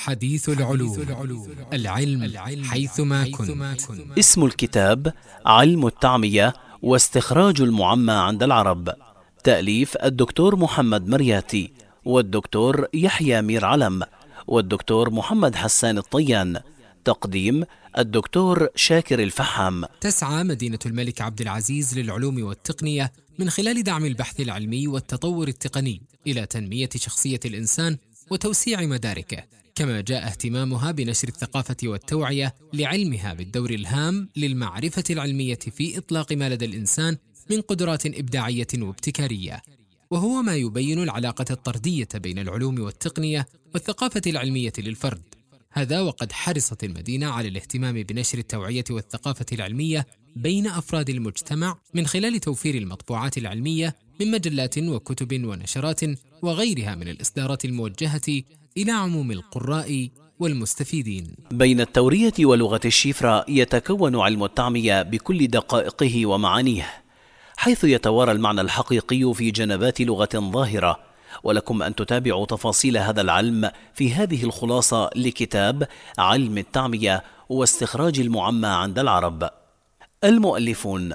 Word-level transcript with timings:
حديث 0.00 0.48
العلوم 0.48 1.46
العلم 1.72 2.32
حيثما 2.64 3.30
كنت. 3.30 4.18
اسم 4.18 4.44
الكتاب 4.44 5.12
علم 5.46 5.86
التعمية 5.86 6.52
واستخراج 6.82 7.60
المعمى 7.60 8.12
عند 8.12 8.42
العرب. 8.42 8.94
تأليف 9.44 9.96
الدكتور 9.96 10.56
محمد 10.56 11.08
مرياتي 11.08 11.72
والدكتور 12.04 12.86
يحيى 12.94 13.42
مير 13.42 13.64
علم 13.64 14.02
والدكتور 14.46 15.10
محمد 15.10 15.54
حسان 15.54 15.98
الطيان. 15.98 16.60
تقديم 17.04 17.64
الدكتور 17.98 18.68
شاكر 18.74 19.22
الفحام. 19.22 19.84
تسعى 20.00 20.44
مدينة 20.44 20.78
الملك 20.86 21.20
عبد 21.20 21.40
العزيز 21.40 21.98
للعلوم 21.98 22.42
والتقنية 22.42 23.12
من 23.38 23.50
خلال 23.50 23.82
دعم 23.82 24.04
البحث 24.04 24.40
العلمي 24.40 24.88
والتطور 24.88 25.48
التقني 25.48 26.02
إلى 26.26 26.46
تنمية 26.46 26.88
شخصية 26.96 27.40
الإنسان 27.44 27.98
وتوسيع 28.30 28.80
مداركه. 28.80 29.57
كما 29.78 30.00
جاء 30.00 30.26
اهتمامها 30.26 30.90
بنشر 30.90 31.28
الثقافة 31.28 31.76
والتوعية 31.84 32.54
لعلمها 32.72 33.34
بالدور 33.34 33.70
الهام 33.70 34.28
للمعرفة 34.36 35.04
العلمية 35.10 35.58
في 35.58 35.98
إطلاق 35.98 36.32
ما 36.32 36.48
لدى 36.48 36.64
الإنسان 36.64 37.16
من 37.50 37.60
قدرات 37.60 38.06
إبداعية 38.06 38.66
وابتكارية. 38.74 39.62
وهو 40.10 40.42
ما 40.42 40.56
يبين 40.56 41.02
العلاقة 41.02 41.44
الطردية 41.50 42.08
بين 42.14 42.38
العلوم 42.38 42.80
والتقنية 42.80 43.48
والثقافة 43.74 44.22
العلمية 44.26 44.72
للفرد. 44.78 45.22
هذا 45.72 46.00
وقد 46.00 46.32
حرصت 46.32 46.84
المدينة 46.84 47.26
على 47.26 47.48
الاهتمام 47.48 48.02
بنشر 48.02 48.38
التوعية 48.38 48.84
والثقافة 48.90 49.46
العلمية 49.52 50.06
بين 50.36 50.66
أفراد 50.66 51.10
المجتمع 51.10 51.78
من 51.94 52.06
خلال 52.06 52.40
توفير 52.40 52.74
المطبوعات 52.74 53.38
العلمية 53.38 53.96
من 54.20 54.30
مجلات 54.30 54.78
وكتب 54.78 55.44
ونشرات 55.44 56.00
وغيرها 56.42 56.94
من 56.94 57.08
الإصدارات 57.08 57.64
الموجهة 57.64 58.42
إلى 58.76 58.92
عموم 58.92 59.32
القراء 59.32 60.08
والمستفيدين. 60.38 61.34
بين 61.50 61.80
التورية 61.80 62.32
ولغة 62.40 62.80
الشفرة 62.84 63.44
يتكون 63.48 64.20
علم 64.20 64.44
التعمية 64.44 65.02
بكل 65.02 65.46
دقائقه 65.46 66.26
ومعانيه 66.26 66.86
حيث 67.56 67.84
يتوارى 67.84 68.32
المعنى 68.32 68.60
الحقيقي 68.60 69.34
في 69.34 69.50
جنبات 69.50 70.00
لغة 70.00 70.28
ظاهرة. 70.34 71.00
ولكم 71.42 71.82
أن 71.82 71.94
تتابعوا 71.94 72.46
تفاصيل 72.46 72.96
هذا 72.98 73.20
العلم 73.20 73.70
في 73.94 74.12
هذه 74.12 74.44
الخلاصة 74.44 75.10
لكتاب 75.16 75.88
علم 76.18 76.58
التعمية 76.58 77.24
واستخراج 77.48 78.20
المعمى 78.20 78.68
عند 78.68 78.98
العرب. 78.98 79.50
المؤلفون 80.24 81.12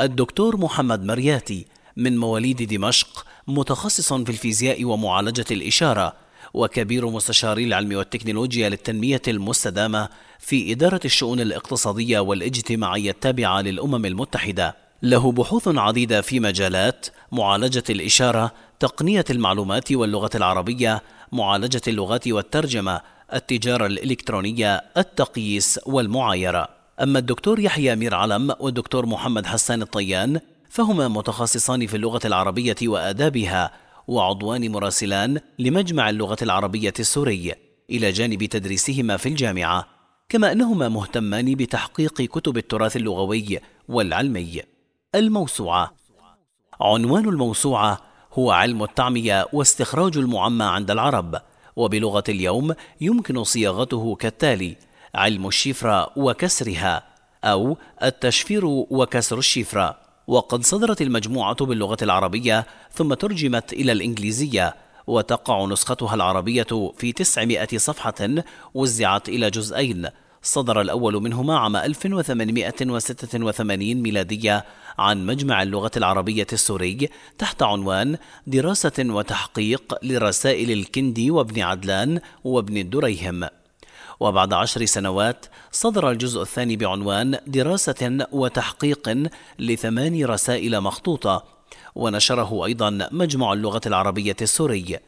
الدكتور 0.00 0.56
محمد 0.56 1.04
مرياتي 1.04 1.66
من 1.96 2.18
مواليد 2.18 2.62
دمشق 2.62 3.26
متخصص 3.48 4.12
في 4.12 4.30
الفيزياء 4.30 4.84
ومعالجة 4.84 5.44
الإشارة 5.50 6.12
وكبير 6.54 7.10
مستشاري 7.10 7.64
العلم 7.64 7.96
والتكنولوجيا 7.96 8.68
للتنمية 8.68 9.22
المستدامة 9.28 10.08
في 10.38 10.72
إدارة 10.72 11.00
الشؤون 11.04 11.40
الاقتصادية 11.40 12.18
والاجتماعية 12.20 13.10
التابعة 13.10 13.60
للأمم 13.60 14.06
المتحدة. 14.06 14.76
له 15.02 15.32
بحوث 15.32 15.68
عديدة 15.68 16.20
في 16.20 16.40
مجالات 16.40 17.06
معالجة 17.32 17.84
الإشارة، 17.90 18.52
تقنية 18.80 19.24
المعلومات 19.30 19.92
واللغة 19.92 20.30
العربية، 20.34 21.02
معالجة 21.32 21.82
اللغات 21.88 22.28
والترجمة، 22.28 23.00
التجارة 23.34 23.86
الإلكترونية، 23.86 24.84
التقييس 24.96 25.80
والمعايرة. 25.86 26.68
أما 27.02 27.18
الدكتور 27.18 27.60
يحيى 27.60 27.96
مير 27.96 28.14
علم 28.14 28.54
والدكتور 28.60 29.06
محمد 29.06 29.46
حسان 29.46 29.82
الطيان 29.82 30.40
فهما 30.72 31.08
متخصصان 31.08 31.86
في 31.86 31.96
اللغة 31.96 32.20
العربية 32.24 32.76
وآدابها 32.82 33.72
وعضوان 34.08 34.72
مراسلان 34.72 35.40
لمجمع 35.58 36.10
اللغة 36.10 36.36
العربية 36.42 36.92
السوري 37.00 37.54
إلى 37.90 38.10
جانب 38.10 38.44
تدريسهما 38.44 39.16
في 39.16 39.28
الجامعة 39.28 39.86
كما 40.28 40.52
أنهما 40.52 40.88
مهتمان 40.88 41.54
بتحقيق 41.54 42.22
كتب 42.22 42.56
التراث 42.56 42.96
اللغوي 42.96 43.58
والعلمي. 43.88 44.62
الموسوعة 45.14 45.94
عنوان 46.80 47.28
الموسوعة 47.28 48.00
هو 48.32 48.50
علم 48.50 48.82
التعمية 48.82 49.46
واستخراج 49.52 50.18
المعمى 50.18 50.64
عند 50.64 50.90
العرب 50.90 51.42
وبلغة 51.76 52.24
اليوم 52.28 52.74
يمكن 53.00 53.44
صياغته 53.44 54.14
كالتالي 54.14 54.76
علم 55.14 55.46
الشفرة 55.46 56.10
وكسرها 56.16 57.02
أو 57.44 57.76
التشفير 58.02 58.64
وكسر 58.66 59.38
الشفرة. 59.38 60.01
وقد 60.26 60.64
صدرت 60.64 61.02
المجموعة 61.02 61.66
باللغة 61.66 61.96
العربية 62.02 62.66
ثم 62.92 63.14
ترجمت 63.14 63.72
إلى 63.72 63.92
الإنجليزية 63.92 64.74
وتقع 65.06 65.66
نسختها 65.66 66.14
العربية 66.14 66.92
في 66.96 67.12
900 67.12 67.68
صفحة 67.76 68.28
وزعت 68.74 69.28
إلى 69.28 69.50
جزئين. 69.50 70.08
صدر 70.42 70.80
الأول 70.80 71.22
منهما 71.22 71.58
عام 71.58 71.76
1886 71.76 73.94
ميلادية 73.94 74.64
عن 74.98 75.26
مجمع 75.26 75.62
اللغة 75.62 75.90
العربية 75.96 76.46
السوري 76.52 77.08
تحت 77.38 77.62
عنوان 77.62 78.16
دراسة 78.46 78.92
وتحقيق 78.98 79.94
لرسائل 80.02 80.70
الكندي 80.70 81.30
وابن 81.30 81.60
عدلان 81.60 82.20
وابن 82.44 82.76
الدريهم. 82.76 83.48
وبعد 84.22 84.52
عشر 84.52 84.84
سنوات 84.84 85.46
صدر 85.72 86.10
الجزء 86.10 86.42
الثاني 86.42 86.76
بعنوان 86.76 87.38
دراسة 87.46 88.26
وتحقيق 88.32 89.28
لثمان 89.58 90.24
رسائل 90.24 90.80
مخطوطة 90.80 91.44
ونشره 91.94 92.66
أيضا 92.66 93.08
مجمع 93.12 93.52
اللغة 93.52 93.80
العربية 93.86 94.36
السوري. 94.42 94.98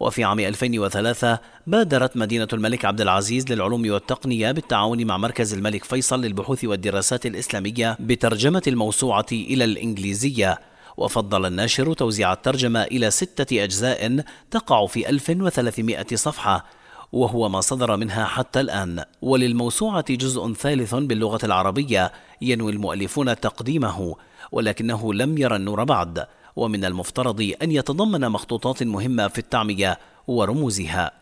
وفي 0.00 0.24
عام 0.24 0.40
2003 0.40 1.38
بادرت 1.66 2.16
مدينة 2.16 2.48
الملك 2.52 2.84
عبد 2.84 3.00
العزيز 3.00 3.52
للعلوم 3.52 3.90
والتقنية 3.90 4.52
بالتعاون 4.52 5.06
مع 5.06 5.16
مركز 5.16 5.54
الملك 5.54 5.84
فيصل 5.84 6.20
للبحوث 6.20 6.64
والدراسات 6.64 7.26
الإسلامية 7.26 7.96
بترجمة 8.00 8.62
الموسوعة 8.66 9.26
إلى 9.32 9.64
الإنجليزية. 9.64 10.60
وفضل 10.96 11.46
الناشر 11.46 11.92
توزيع 11.92 12.32
الترجمة 12.32 12.82
إلى 12.82 13.10
ستة 13.10 13.64
أجزاء 13.64 14.24
تقع 14.50 14.86
في 14.86 15.08
1300 15.08 16.06
صفحة. 16.14 16.77
وهو 17.12 17.48
ما 17.48 17.60
صدر 17.60 17.96
منها 17.96 18.24
حتى 18.24 18.60
الآن. 18.60 19.04
وللموسوعة 19.22 20.04
جزء 20.10 20.52
ثالث 20.52 20.94
باللغة 20.94 21.40
العربية 21.44 22.12
ينوي 22.42 22.72
المؤلفون 22.72 23.40
تقديمه 23.40 24.16
ولكنه 24.52 25.14
لم 25.14 25.38
يرى 25.38 25.56
النور 25.56 25.84
بعد. 25.84 26.26
ومن 26.56 26.84
المفترض 26.84 27.52
أن 27.62 27.72
يتضمن 27.72 28.28
مخطوطات 28.28 28.82
مهمة 28.82 29.28
في 29.28 29.38
التعمية 29.38 29.98
ورموزها. 30.26 31.12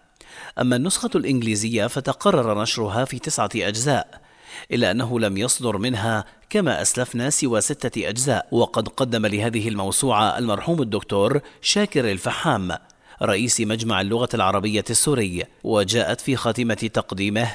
أما 0.60 0.76
النسخة 0.76 1.10
الإنجليزية 1.14 1.86
فتقرر 1.86 2.62
نشرها 2.62 3.04
في 3.04 3.18
تسعة 3.18 3.50
أجزاء 3.56 4.20
إلا 4.72 4.90
أنه 4.90 5.20
لم 5.20 5.36
يصدر 5.36 5.78
منها 5.78 6.24
كما 6.50 6.82
أسلفنا 6.82 7.30
سوى 7.30 7.60
ستة 7.60 8.08
أجزاء. 8.08 8.46
وقد 8.50 8.88
قدم 8.88 9.26
لهذه 9.26 9.68
الموسوعة 9.68 10.38
المرحوم 10.38 10.82
الدكتور 10.82 11.40
شاكر 11.60 12.10
الفحام. 12.12 12.72
رئيس 13.22 13.60
مجمع 13.60 14.00
اللغة 14.00 14.28
العربية 14.34 14.84
السوري 14.90 15.44
وجاءت 15.64 16.20
في 16.20 16.36
خاتمة 16.36 16.74
تقديمه 16.74 17.48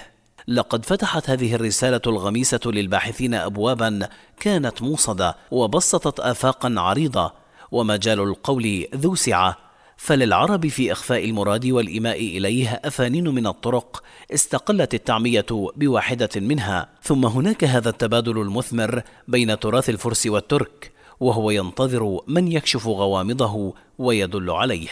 لقد 0.48 0.86
فتحت 0.86 1.30
هذه 1.30 1.56
الرسالة 1.56 2.02
الغميسة 2.08 2.60
للباحثين 2.66 3.34
أبوابا 3.34 4.10
كانت 4.40 4.82
موصدة 4.82 5.36
وبسطت 5.52 6.20
آفاقا 6.20 6.76
عريضة 6.78 7.34
ومجال 7.72 8.20
القول 8.20 8.88
ذو 8.96 9.16
سعة. 9.16 9.58
فللعرب 9.98 10.68
في 10.68 10.92
إخفاء 10.92 11.26
المراد 11.26 11.66
والإيماء 11.66 12.20
إليه 12.20 12.82
أفانين 12.86 13.28
من 13.28 13.48
الطرق 13.48 14.04
استقلت 14.34 14.94
التعمية 14.94 15.46
بواحدة 15.52 16.30
منها. 16.36 16.90
ثم 17.04 17.26
هناك 17.26 17.64
هذا 17.64 17.90
التبادل 17.90 18.42
المثمر 18.42 19.02
بين 19.28 19.60
تراث 19.60 19.90
الفرس 19.90 20.28
والترك 20.28 20.92
وهو 21.20 21.52
ينتظر 21.52 22.20
من 22.28 22.52
يكشف 22.52 22.88
غوامضه 22.88 23.74
ويدل 23.98 24.50
عليه. 24.50 24.90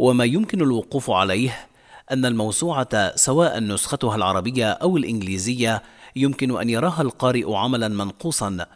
وما 0.00 0.24
يمكن 0.24 0.60
الوقوف 0.60 1.10
عليه 1.10 1.68
أن 2.10 2.26
الموسوعة 2.26 3.16
سواء 3.16 3.60
نسختها 3.60 4.16
العربية 4.16 4.70
أو 4.70 4.96
الإنجليزية 4.96 5.82
يمكن 6.16 6.60
أن 6.60 6.70
يراها 6.70 7.02
القارئ 7.02 7.54
عملا 7.54 7.88
منقوصا 7.88 8.66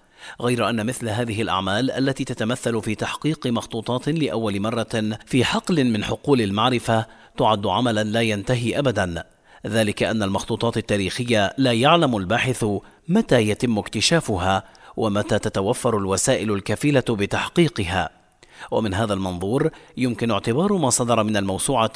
غير 0.40 0.68
أن 0.70 0.86
مثل 0.86 1.08
هذه 1.08 1.42
الأعمال 1.42 1.90
التي 1.90 2.24
تتمثل 2.24 2.82
في 2.82 2.94
تحقيق 2.94 3.46
مخطوطات 3.46 4.08
لأول 4.08 4.60
مرة 4.60 5.18
في 5.26 5.44
حقل 5.44 5.84
من 5.84 6.04
حقول 6.04 6.40
المعرفة 6.40 7.06
تعد 7.38 7.66
عملا 7.66 8.04
لا 8.04 8.20
ينتهي 8.20 8.78
أبدا. 8.78 9.24
ذلك 9.66 10.02
أن 10.02 10.22
المخطوطات 10.22 10.76
التاريخية 10.76 11.54
لا 11.58 11.72
يعلم 11.72 12.16
الباحث 12.16 12.66
متى 13.08 13.48
يتم 13.48 13.78
اكتشافها 13.78 14.62
ومتى 14.96 15.38
تتوفر 15.38 15.98
الوسائل 15.98 16.52
الكفيلة 16.52 17.04
بتحقيقها. 17.10 18.23
ومن 18.70 18.94
هذا 18.94 19.14
المنظور 19.14 19.70
يمكن 19.96 20.30
اعتبار 20.30 20.72
ما 20.72 20.90
صدر 20.90 21.22
من 21.22 21.36
الموسوعة 21.36 21.92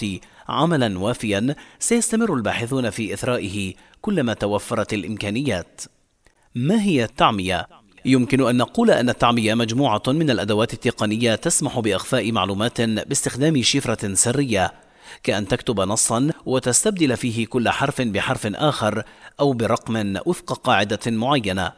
عملا 0.49 0.99
وافيا 0.99 1.55
سيستمر 1.79 2.35
الباحثون 2.35 2.91
في 2.91 3.15
إثرائه 3.15 3.75
كلما 4.01 4.35
توفرت 4.35 4.93
الإمكانيات. 4.93 5.81
ما 6.55 6.83
هي 6.83 7.05
التعمية؟ 7.05 7.67
يمكن 8.05 8.47
أن 8.49 8.57
نقول 8.57 8.91
أن 8.91 9.09
التعمية 9.09 9.55
مجموعة 9.55 10.03
من 10.07 10.31
الأدوات 10.31 10.73
التقنية 10.73 11.35
تسمح 11.35 11.79
بإخفاء 11.81 12.33
معلومات 12.33 12.81
باستخدام 12.81 13.63
شفرة 13.63 14.15
سرية 14.15 14.73
كأن 15.23 15.49
تكتب 15.49 15.81
نصا 15.81 16.31
وتستبدل 16.47 17.17
فيه 17.17 17.47
كل 17.47 17.69
حرف 17.69 18.03
بحرف 18.03 18.47
آخر 18.47 19.03
أو 19.41 19.53
برقم 19.53 20.17
وفق 20.27 20.53
قاعدة 20.53 20.99
معينة 21.07 21.73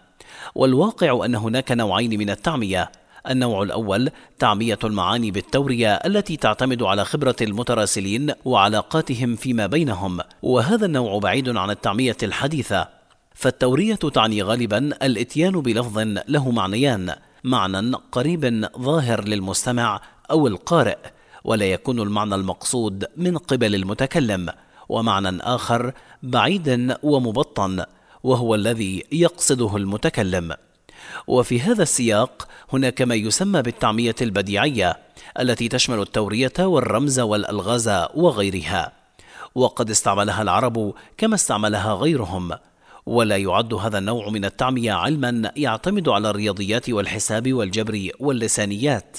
والواقع 0.55 1.25
أن 1.25 1.35
هناك 1.35 1.73
نوعين 1.73 2.19
من 2.19 2.31
التعمية 2.31 2.93
النوع 3.31 3.63
الأول 3.63 4.11
تعمية 4.39 4.79
المعاني 4.85 5.31
بالتورية 5.31 5.95
التي 5.95 6.37
تعتمد 6.37 6.83
على 6.83 7.05
خبرة 7.05 7.37
المتراسلين 7.43 8.33
وعلاقاتهم 8.45 9.37
فيما 9.37 9.67
بينهم 9.67 10.21
وهذا 10.43 10.87
النوع 10.87 11.19
بعيد 11.19 11.57
عن 11.57 11.71
التعمية 11.71 12.17
الحديثة. 12.23 12.89
فالتورية 13.35 13.95
تعني 13.95 14.43
غالبا 14.43 14.79
الإتيان 14.79 15.53
بلفظ 15.53 15.99
له 16.29 16.51
معنيان 16.51 17.15
معنى 17.45 17.93
قريب 18.13 18.67
ظاهر 18.79 19.25
للمستمع 19.25 20.01
أو 20.31 20.47
القارئ 20.47 20.99
ولا 21.45 21.65
يكون 21.65 22.01
المعنى 22.01 22.35
المقصود 22.35 23.07
من 23.17 23.39
قبل 23.39 23.75
المتكلم 23.75 24.51
ومعنى 24.89 25.43
آخر 25.43 25.93
بعيد 26.23 26.97
ومبطن 27.03 27.85
وهو 28.23 28.55
الذي 28.55 29.05
يقصده 29.13 29.77
المتكلم. 29.77 30.55
وفي 31.27 31.61
هذا 31.61 31.83
السياق 31.83 32.49
هناك 32.73 33.03
ما 33.03 33.15
يسمى 33.15 33.63
بالتعمية 33.63 34.15
البديعية 34.23 34.97
التي 35.41 35.69
تشمل 35.69 36.01
التورية 36.01 36.53
والرمز 36.59 37.21
والألغاز 37.21 37.89
وغيرها. 38.15 38.93
وقد 39.55 39.91
استعملها 39.91 40.43
العرب 40.43 40.95
كما 41.19 41.35
استعملها 41.35 41.95
غيرهم. 41.95 42.51
ولا 43.07 43.37
يعد 43.37 43.75
هذا 43.75 43.99
النوع 43.99 44.29
من 44.29 44.45
التعمية 44.45 44.93
علما 44.93 45.53
يعتمد 45.57 46.09
على 46.09 46.31
الرياضيات 46.31 46.91
والحساب 46.91 47.53
والجبر 47.53 48.11
واللسانيات 48.21 49.19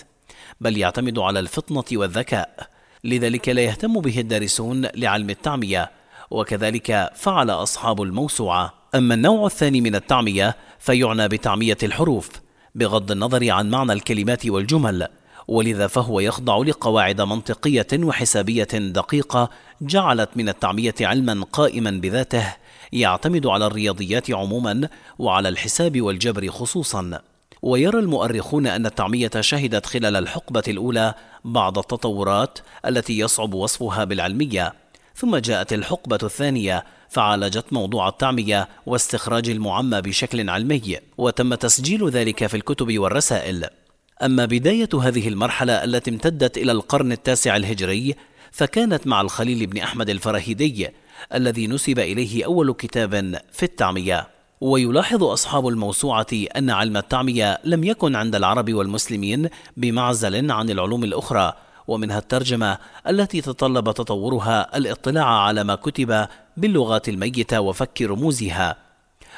بل 0.62 0.77
يعتمد 0.77 1.19
على 1.19 1.39
الفطنة 1.39 1.83
والذكاء. 2.00 2.68
لذلك 3.04 3.50
لا 3.50 3.62
يهتم 3.62 4.01
به 4.01 4.19
الدارسون 4.19 4.88
لعلم 4.95 5.30
التعمية 5.30 5.92
وكذلك 6.31 7.12
فعل 7.15 7.50
أصحاب 7.50 8.01
الموسوعة. 8.01 8.81
أما 8.95 9.13
النوع 9.13 9.45
الثاني 9.45 9.81
من 9.81 9.95
التعمية 9.95 10.55
فيعنى 10.79 11.27
بتعمية 11.27 11.77
الحروف 11.83 12.29
بغض 12.75 13.11
النظر 13.11 13.51
عن 13.51 13.69
معنى 13.69 13.93
الكلمات 13.93 14.45
والجمل 14.45 15.07
ولذا 15.47 15.88
فهو 15.88 16.19
يخضع 16.19 16.57
لقواعد 16.57 17.21
منطقية 17.21 17.88
وحسابية 17.93 18.67
دقيقة 18.73 19.49
جعلت 19.81 20.29
من 20.35 20.49
التعمية 20.49 20.95
علما 21.01 21.45
قائما 21.51 21.91
بذاته 21.91 22.55
يعتمد 22.93 23.45
على 23.47 23.65
الرياضيات 23.65 24.31
عموما 24.31 24.89
وعلى 25.19 25.49
الحساب 25.49 26.01
والجبر 26.01 26.47
خصوصا. 26.49 27.19
ويرى 27.61 27.99
المؤرخون 27.99 28.67
أن 28.67 28.85
التعمية 28.85 29.31
شهدت 29.39 29.85
خلال 29.85 30.15
الحقبة 30.15 30.63
الأولى 30.67 31.13
بعض 31.45 31.77
التطورات 31.77 32.59
التي 32.85 33.19
يصعب 33.19 33.53
وصفها 33.53 34.03
بالعلمية. 34.03 34.73
ثم 35.15 35.35
جاءت 35.35 35.73
الحقبة 35.73 36.19
الثانية 36.23 36.83
فعالجت 37.09 37.73
موضوع 37.73 38.07
التعمية 38.07 38.67
واستخراج 38.85 39.49
المعمى 39.49 40.01
بشكل 40.01 40.49
علمي 40.49 40.97
وتم 41.17 41.55
تسجيل 41.55 42.09
ذلك 42.09 42.47
في 42.47 42.57
الكتب 42.57 42.99
والرسائل. 42.99 43.65
أما 44.23 44.45
بداية 44.45 44.89
هذه 45.01 45.27
المرحلة 45.27 45.83
التي 45.83 46.11
امتدت 46.11 46.57
إلى 46.57 46.71
القرن 46.71 47.11
التاسع 47.11 47.55
الهجري 47.55 48.15
فكانت 48.51 49.07
مع 49.07 49.21
الخليل 49.21 49.67
بن 49.67 49.77
أحمد 49.77 50.09
الفراهيدي 50.09 50.89
الذي 51.33 51.67
نسب 51.67 51.99
إليه 51.99 52.45
أول 52.45 52.73
كتاب 52.73 53.41
في 53.51 53.63
التعمية. 53.63 54.27
ويلاحظ 54.61 55.23
أصحاب 55.23 55.67
الموسوعة 55.67 56.27
أن 56.57 56.69
علم 56.69 56.97
التعمية 56.97 57.59
لم 57.63 57.83
يكن 57.83 58.15
عند 58.15 58.35
العرب 58.35 58.73
والمسلمين 58.73 59.49
بمعزل 59.77 60.51
عن 60.51 60.69
العلوم 60.69 61.03
الأخرى 61.03 61.53
ومنها 61.88 62.18
الترجمة 62.18 62.78
التي 63.07 63.42
تطلب 63.42 63.92
تطورها 63.92 64.78
الاطلاع 64.78 65.25
على 65.25 65.63
ما 65.63 65.75
كتب 65.75 66.28
باللغات 66.57 67.10
الميتة 67.10 67.60
وفك 67.60 68.01
رموزها. 68.01 68.75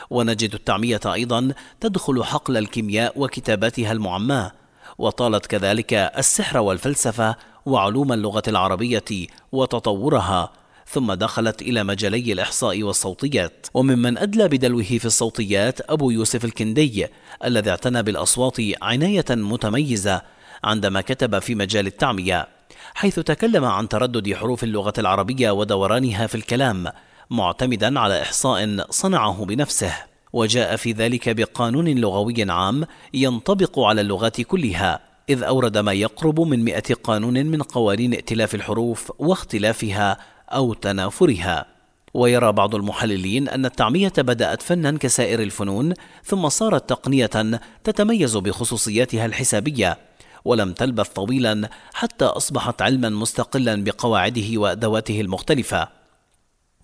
ونجد 0.09 0.53
التعمية 0.53 0.99
أيضا 1.05 1.53
تدخل 1.79 2.23
حقل 2.23 2.57
الكيمياء 2.57 3.13
وكتاباتها 3.15 3.91
المعماة 3.91 4.51
وطالت 4.97 5.45
كذلك 5.45 5.93
السحر 5.93 6.57
والفلسفة 6.57 7.35
وعلوم 7.65 8.13
اللغة 8.13 8.43
العربية 8.47 9.27
وتطورها 9.51 10.53
ثم 10.87 11.13
دخلت 11.13 11.61
إلى 11.61 11.83
مجالي 11.83 12.33
الإحصاء 12.33 12.83
والصوتيات. 12.83 13.67
وممن 13.73 14.17
أدلى 14.17 14.47
بدلوه 14.47 14.83
في 14.83 15.05
الصوتيات 15.05 15.91
أبو 15.91 16.09
يوسف 16.09 16.45
الكندي 16.45 17.07
الذي 17.45 17.69
اعتنى 17.69 18.03
بالأصوات 18.03 18.57
عناية 18.81 19.25
متميزة 19.29 20.21
عندما 20.63 21.01
كتب 21.01 21.39
في 21.39 21.55
مجال 21.55 21.87
التعمية 21.87 22.47
حيث 22.93 23.19
تكلم 23.19 23.65
عن 23.65 23.89
تردد 23.89 24.33
حروف 24.33 24.63
اللغة 24.63 24.93
العربية 24.97 25.51
ودورانها 25.51 26.27
في 26.27 26.35
الكلام 26.35 26.87
معتمدا 27.29 27.99
على 27.99 28.21
إحصاء 28.21 28.85
صنعه 28.89 29.45
بنفسه. 29.45 29.93
وجاء 30.33 30.75
في 30.75 30.91
ذلك 30.91 31.29
بقانون 31.29 31.87
لغوي 31.87 32.51
عام 32.51 32.85
ينطبق 33.13 33.79
على 33.79 34.01
اللغات 34.01 34.41
كلها 34.41 34.99
إذ 35.29 35.43
أورد 35.43 35.77
ما 35.77 35.93
يقرب 35.93 36.39
من 36.39 36.63
مئة 36.63 36.93
قانون 36.93 37.45
من 37.45 37.61
قوانين 37.61 38.13
ائتلاف 38.13 38.55
الحروف 38.55 39.11
واختلافها 39.19 40.17
أو 40.49 40.73
تنافرها. 40.73 41.65
ويرى 42.13 42.51
بعض 42.51 42.75
المحللين 42.75 43.49
أن 43.49 43.65
التعمية 43.65 44.13
بدأت 44.17 44.61
فنا 44.61 44.97
كسائر 44.97 45.41
الفنون 45.41 45.93
ثم 46.25 46.49
صارت 46.49 46.89
تقنية 46.89 47.59
تتميز 47.83 48.37
بخصوصياتها 48.37 49.25
الحسابية. 49.25 49.97
ولم 50.45 50.73
تلبث 50.73 51.07
طويلا 51.07 51.69
حتى 51.93 52.25
أصبحت 52.25 52.81
علما 52.81 53.09
مستقلا 53.09 53.83
بقواعده 53.83 54.57
وأدواته 54.57 55.21
المختلفة. 55.21 55.87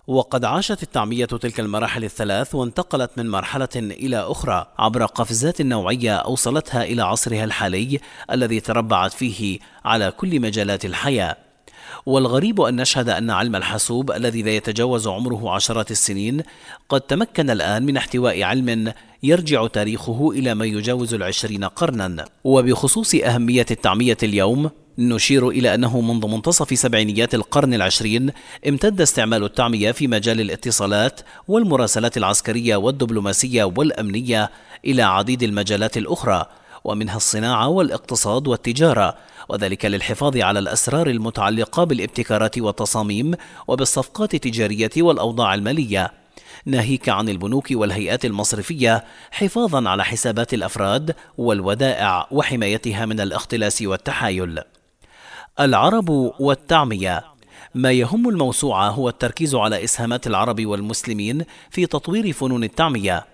وقد 0.06 0.44
عاشت 0.44 0.82
التعمية 0.82 1.24
تلك 1.24 1.60
المراحل 1.60 2.04
الثلاث 2.04 2.54
وانتقلت 2.54 3.10
من 3.16 3.30
مرحلة 3.30 3.68
إلى 3.76 4.16
أخرى. 4.16 4.66
عبر 4.78 5.04
قفزات 5.04 5.62
نوعية 5.62 6.16
أوصلتها 6.16 6.84
إلى 6.84 7.02
عصرها 7.02 7.44
الحالي 7.44 8.00
الذي 8.30 8.60
تربعت 8.60 9.12
فيه 9.12 9.58
على 9.84 10.10
كل 10.10 10.40
مجالات 10.40 10.84
الحياة. 10.84 11.36
والغريب 12.06 12.60
أن 12.60 12.76
نشهد 12.76 13.08
أن 13.08 13.30
علم 13.30 13.56
الحاسوب 13.56 14.10
الذي 14.10 14.42
لا 14.42 14.50
يتجاوز 14.50 15.08
عمره 15.08 15.50
عشرات 15.50 15.90
السنين 15.90 16.42
قد 16.88 17.00
تمكن 17.00 17.50
الآن 17.50 17.86
من 17.86 17.96
احتواء 17.96 18.42
علم 18.42 18.92
يرجع 19.22 19.66
تاريخه 19.66 20.30
إلى 20.30 20.54
ما 20.54 20.64
يجاوز 20.64 21.14
العشرين 21.14 21.64
قرنا. 21.64 22.24
وبخصوص 22.44 23.14
أهمية 23.14 23.66
التعمية 23.70 24.18
اليوم 24.22 24.70
نشير 24.98 25.48
إلى 25.48 25.74
أنه 25.74 26.00
منذ 26.00 26.26
منتصف 26.26 26.78
سبعينيات 26.78 27.34
القرن 27.34 27.74
العشرين 27.74 28.30
امتد 28.68 29.00
استعمال 29.00 29.44
التعمية 29.44 29.92
في 29.92 30.08
مجال 30.08 30.40
الاتصالات 30.40 31.20
والمراسلات 31.48 32.16
العسكرية 32.16 32.76
والدبلوماسية 32.76 33.64
والأمنية 33.64 34.50
إلى 34.84 35.02
عديد 35.02 35.42
المجالات 35.42 35.96
الأخرى 35.96 36.46
ومنها 36.84 37.16
الصناعة 37.16 37.68
والاقتصاد 37.68 38.48
والتجارة 38.48 39.16
وذلك 39.48 39.84
للحفاظ 39.84 40.36
على 40.36 40.58
الأسرار 40.58 41.06
المتعلقة 41.06 41.84
بالابتكارات 41.84 42.58
والتصاميم 42.58 43.34
وبالصفقات 43.68 44.34
التجارية 44.34 44.90
والأوضاع 44.96 45.54
المالية. 45.54 46.12
ناهيك 46.66 47.08
عن 47.08 47.28
البنوك 47.28 47.68
والهيئات 47.70 48.24
المصرفية 48.24 49.04
حفاظا 49.30 49.88
على 49.88 50.04
حسابات 50.04 50.54
الأفراد 50.54 51.14
والودائع 51.38 52.26
وحمايتها 52.30 53.06
من 53.06 53.20
الاختلاس 53.20 53.82
والتحايل. 53.82 54.60
العرب 55.60 56.08
والتعمية. 56.40 57.24
ما 57.74 57.92
يهم 57.92 58.28
الموسوعة 58.28 58.88
هو 58.88 59.08
التركيز 59.08 59.54
على 59.54 59.84
إسهامات 59.84 60.26
العرب 60.26 60.66
والمسلمين 60.66 61.44
في 61.70 61.86
تطوير 61.86 62.32
فنون 62.32 62.64
التعمية. 62.64 63.29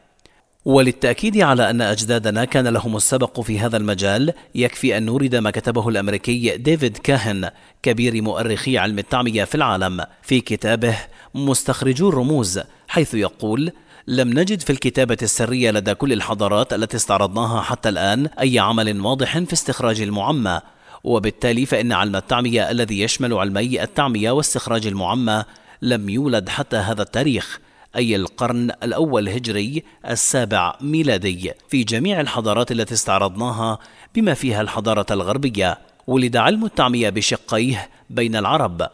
وللتأكيد 0.66 1.38
على 1.38 1.70
أن 1.70 1.80
أجدادنا 1.80 2.44
كان 2.44 2.68
لهم 2.68 2.96
السبق 2.96 3.40
في 3.40 3.58
هذا 3.58 3.76
المجال 3.76 4.32
يكفي 4.54 4.96
أن 4.96 5.02
نورد 5.06 5.36
ما 5.36 5.50
كتبه 5.50 5.88
الأمريكي 5.88 6.56
ديفيد 6.56 6.96
كاهن 6.96 7.50
كبير 7.82 8.22
مؤرخي 8.22 8.78
علم 8.78 8.98
التعمية 8.98 9.44
في 9.44 9.54
العالم 9.54 10.04
في 10.22 10.40
كتابه 10.40 10.96
مستخرجو 11.34 12.08
الرموز 12.08 12.60
حيث 12.88 13.14
يقول 13.14 13.72
لم 14.06 14.28
نجد 14.28 14.60
في 14.60 14.70
الكتابة 14.70 15.16
السرية 15.22 15.70
لدى 15.70 15.94
كل 15.94 16.12
الحضارات 16.12 16.72
التي 16.72 16.96
استعرضناها 16.96 17.62
حتى 17.62 17.88
الآن 17.88 18.26
أي 18.26 18.58
عمل 18.58 19.00
واضح 19.00 19.38
في 19.38 19.52
استخراج 19.52 20.00
المعمى 20.00 20.60
وبالتالي 21.04 21.66
فإن 21.66 21.92
علم 21.92 22.16
التعمية 22.16 22.70
الذي 22.70 23.00
يشمل 23.00 23.34
علمي 23.34 23.82
التعمية 23.82 24.30
واستخراج 24.30 24.86
المعمى 24.86 25.44
لم 25.82 26.08
يولد 26.08 26.48
حتى 26.48 26.76
هذا 26.76 27.02
التاريخ. 27.02 27.60
أي 27.96 28.16
القرن 28.16 28.70
الأول 28.82 29.28
هجري 29.28 29.82
السابع 30.08 30.76
ميلادي. 30.80 31.52
في 31.68 31.84
جميع 31.84 32.20
الحضارات 32.20 32.72
التي 32.72 32.94
استعرضناها 32.94 33.78
بما 34.14 34.34
فيها 34.34 34.60
الحضارة 34.60 35.06
الغربية 35.10 35.78
ولد 36.06 36.36
علم 36.36 36.64
التعمية 36.64 37.10
بشقيه 37.10 37.88
بين 38.10 38.36
العرب. 38.36 38.88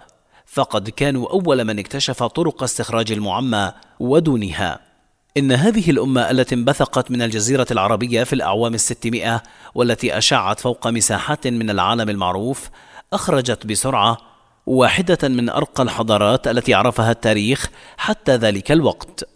فقد 0.47 0.91
كانوا 0.91 1.31
أول 1.31 1.65
من 1.65 1.79
اكتشف 1.79 2.23
طرق 2.23 2.63
استخراج 2.63 3.13
المعمى 3.13 3.73
ودونها. 4.01 4.81
إن 5.37 5.53
هذه 5.53 5.91
الأمة 5.91 6.31
التي 6.31 6.55
انبثقت 6.55 7.11
من 7.11 7.23
الجزيرة 7.23 7.67
العربية 7.71 8.25
في 8.25 8.33
الأعوام 8.33 8.75
الستمائة 8.75 9.43
والتي 9.75 10.19
أشعت 10.19 10.61
فوق 10.61 10.87
مساحات 10.87 11.47
من 11.47 11.71
العالم 11.71 12.09
المعروف 12.11 12.71
أخرجت 13.13 13.67
بسرعة 13.67 14.32
واحدة 14.67 15.29
من 15.29 15.49
أرقى 15.49 15.83
الحضارات 15.83 16.49
التي 16.49 16.75
عرفها 16.75 17.11
التاريخ 17.11 17.71
حتى 17.97 18.37
ذلك 18.37 18.73
الوقت. 18.73 19.29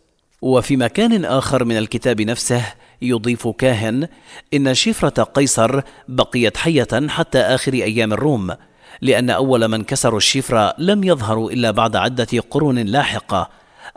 وفي 0.42 0.76
مكان 0.76 1.24
آخر 1.24 1.64
من 1.64 1.78
الكتاب 1.78 2.20
نفسه 2.20 2.64
يضيف 3.02 3.48
كاهن 3.48 4.08
إن 4.54 4.74
شفرة 4.74 5.22
قيصر 5.22 5.80
بقيت 6.08 6.56
حية 6.56 7.08
حتى 7.08 7.38
آخر 7.38 7.72
أيام 7.72 8.12
الروم 8.12 8.54
لأن 9.00 9.30
أول 9.30 9.68
من 9.68 9.84
كسروا 9.84 10.18
الشفرة 10.18 10.74
لم 10.78 11.04
يظهروا 11.04 11.50
إلا 11.50 11.70
بعد 11.70 11.96
عدة 11.96 12.40
قرون 12.50 12.78
لاحقة. 12.78 13.50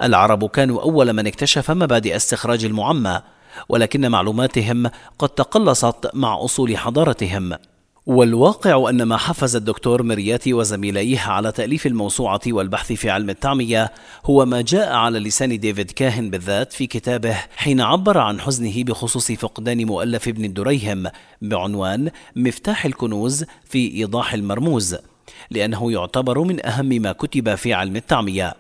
العرب 0.04 0.50
كانوا 0.50 0.82
أول 0.82 1.14
من 1.14 1.28
اكتشف 1.28 1.72
مبادئ 1.72 2.16
استخراج 2.16 2.66
المعمى 2.66 3.22
ولكن 3.70 4.12
معلوماتهم 4.12 4.90
قد 5.20 5.30
تقلصت 5.30 6.10
مع 6.14 6.44
أصول 6.44 6.78
حضارتهم. 6.78 7.56
والواقع 8.10 8.90
أن 8.90 9.04
ما 9.04 9.18
حفز 9.18 9.56
الدكتور 9.56 10.04
مرياتي 10.04 10.54
وزميليه 10.54 11.20
على 11.20 11.52
تأليف 11.52 11.88
الموسوعة 11.88 12.42
والبحث 12.48 12.94
في 12.94 13.10
علم 13.10 13.30
التعمية 13.30 13.92
هو 14.26 14.46
ما 14.46 14.62
جاء 14.62 14.94
على 14.94 15.20
لسان 15.20 15.60
ديفيد 15.60 15.92
كاهن 15.92 16.30
بالذات 16.30 16.74
في 16.74 16.88
كتابه 16.88 17.38
حين 17.58 17.82
عبر 17.82 18.18
عن 18.18 18.40
حزنه 18.40 18.84
بخصوص 18.84 19.32
فقدان 19.32 19.86
مؤلف 19.86 20.28
ابن 20.28 20.46
الدريهم 20.46 21.08
بعنوان 21.42 22.12
مفتاح 22.36 22.86
الكنوز 22.86 23.46
في 23.66 23.92
إيضاح 23.96 24.34
المرموز 24.34 24.98
لأنه 25.52 25.92
يعتبر 25.92 26.40
من 26.40 26.66
أهم 26.66 26.90
ما 26.90 27.12
كتب 27.12 27.56
في 27.56 27.74
علم 27.74 27.96
التعمية. 27.96 28.54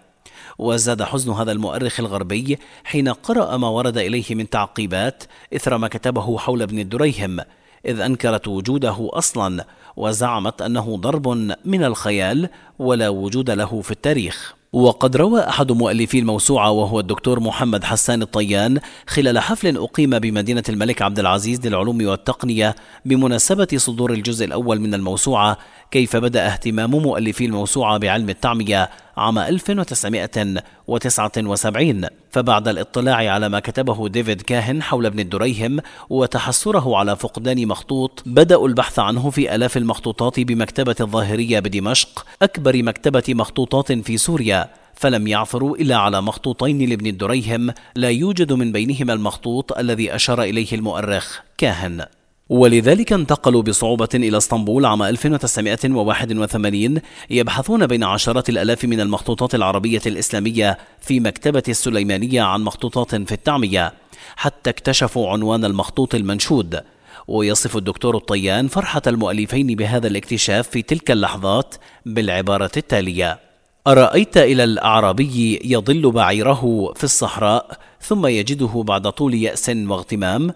وزاد 0.58 1.04
حزن 1.04 1.32
هذا 1.32 1.52
المؤرخ 1.52 2.00
الغربي 2.00 2.58
حين 2.84 3.10
قرأ 3.10 3.58
ما 3.58 3.68
ورد 3.68 3.98
إليه 3.98 4.36
من 4.36 4.50
تعقيبات 4.50 5.24
إثر 5.56 5.78
ما 5.78 5.88
كتبه 5.88 6.38
حول 6.38 6.62
ابن 6.62 6.80
الدريهم. 6.80 7.40
إذ 7.86 8.00
أنكرت 8.00 8.48
وجوده 8.48 9.10
أصلا 9.14 9.66
وزعمت 9.98 10.62
أنه 10.62 10.98
ضرب 10.98 11.28
من 11.66 11.84
الخيال 11.84 12.50
ولا 12.80 13.10
وجود 13.10 13.50
له 13.50 13.82
في 13.82 13.92
التاريخ. 13.92 14.60
وقد 14.74 15.18
روى 15.18 15.42
أحد 15.42 15.72
مؤلفي 15.72 16.20
الموسوعة 16.20 16.72
وهو 16.72 17.00
الدكتور 17.00 17.40
محمد 17.40 17.84
حسان 17.84 18.22
الطيان 18.22 18.80
خلال 19.08 19.40
حفل 19.40 19.78
أقيم 19.78 20.20
بمدينة 20.20 20.64
الملك 20.70 21.02
عبد 21.02 21.20
العزيز 21.20 21.68
للعلوم 21.68 22.08
والتقنية 22.08 22.76
بمناسبة 23.06 23.68
صدور 23.76 24.14
الجزء 24.14 24.46
الأول 24.46 24.80
من 24.80 24.94
الموسوعة 24.94 25.58
كيف 25.92 26.16
بدأ 26.16 26.48
اهتمام 26.48 26.92
مؤلفي 26.92 27.46
الموسوعة 27.46 27.98
بعلم 27.98 28.30
التعمية 28.30 28.90
عام 29.20 29.40
1979 29.40 32.06
فبعد 32.32 32.68
الاطلاع 32.68 33.16
على 33.16 33.50
ما 33.50 33.60
كتبه 33.60 34.08
ديفيد 34.08 34.42
كاهن 34.42 34.84
حول 34.84 35.06
ابن 35.06 35.20
الدريهم 35.20 35.80
وتحسره 36.10 36.98
على 36.98 37.16
فقدان 37.16 37.68
مخطوط 37.68 38.24
بدأوا 38.26 38.68
البحث 38.68 39.00
عنه 39.00 39.30
في 39.30 39.56
آلاف 39.56 39.78
المخطوطات 39.78 40.40
بمكتبة 40.40 40.96
الظاهرية 41.02 41.60
بدمشق 41.60 42.26
أكبر 42.42 42.84
مكتبة 42.84 43.24
مخطوطات 43.30 43.92
في 43.92 44.18
سوريا 44.18 44.70
فلم 44.96 45.28
يعثروا 45.28 45.78
إلا 45.78 45.96
على 45.96 46.22
مخطوطين 46.22 46.90
لابن 46.90 47.08
الدريهم 47.08 47.74
لا 47.96 48.10
يوجد 48.10 48.54
من 48.54 48.72
بينهما 48.72 49.14
المخطوط 49.14 49.78
الذي 49.78 50.16
أشار 50.16 50.44
إليه 50.44 50.74
المؤرخ 50.74 51.40
كاهن. 51.58 52.06
ولذلك 52.50 53.14
انتقلوا 53.14 53.62
بصعوبة 53.62 54.10
إلى 54.16 54.38
اسطنبول 54.38 54.86
عام 54.86 55.04
1981 55.04 57.02
يبحثون 57.30 57.88
بين 57.88 58.04
عشرات 58.04 58.50
الآلاف 58.50 58.86
من 58.86 59.00
المخطوطات 59.00 59.56
العربية 59.56 60.02
الإسلامية 60.06 60.78
في 61.02 61.20
مكتبة 61.20 61.64
السليمانية 61.68 62.42
عن 62.42 62.62
مخطوطات 62.62 63.16
في 63.16 63.32
التعمية 63.32 63.94
حتى 64.36 64.70
اكتشفوا 64.70 65.30
عنوان 65.30 65.66
المخطوط 65.66 66.16
المنشود 66.16 66.84
ويصف 67.28 67.78
الدكتور 67.78 68.18
الطيان 68.18 68.68
فرحة 68.68 69.02
المؤلفين 69.08 69.68
بهذا 69.68 70.08
الاكتشاف 70.08 70.68
في 70.68 70.82
تلك 70.82 71.12
اللحظات 71.12 71.76
بالعبارة 72.06 72.72
التالية: 72.78 73.40
أرأيت 73.88 74.38
إلى 74.38 74.64
الأعرابي 74.64 75.60
يضل 75.64 76.12
بعيره 76.12 76.94
في 76.96 77.04
الصحراء 77.04 77.78
ثم 78.02 78.28
يجده 78.28 78.84
بعد 78.88 79.12
طول 79.12 79.34
يأس 79.34 79.70
واغتمام؟ 79.70 80.54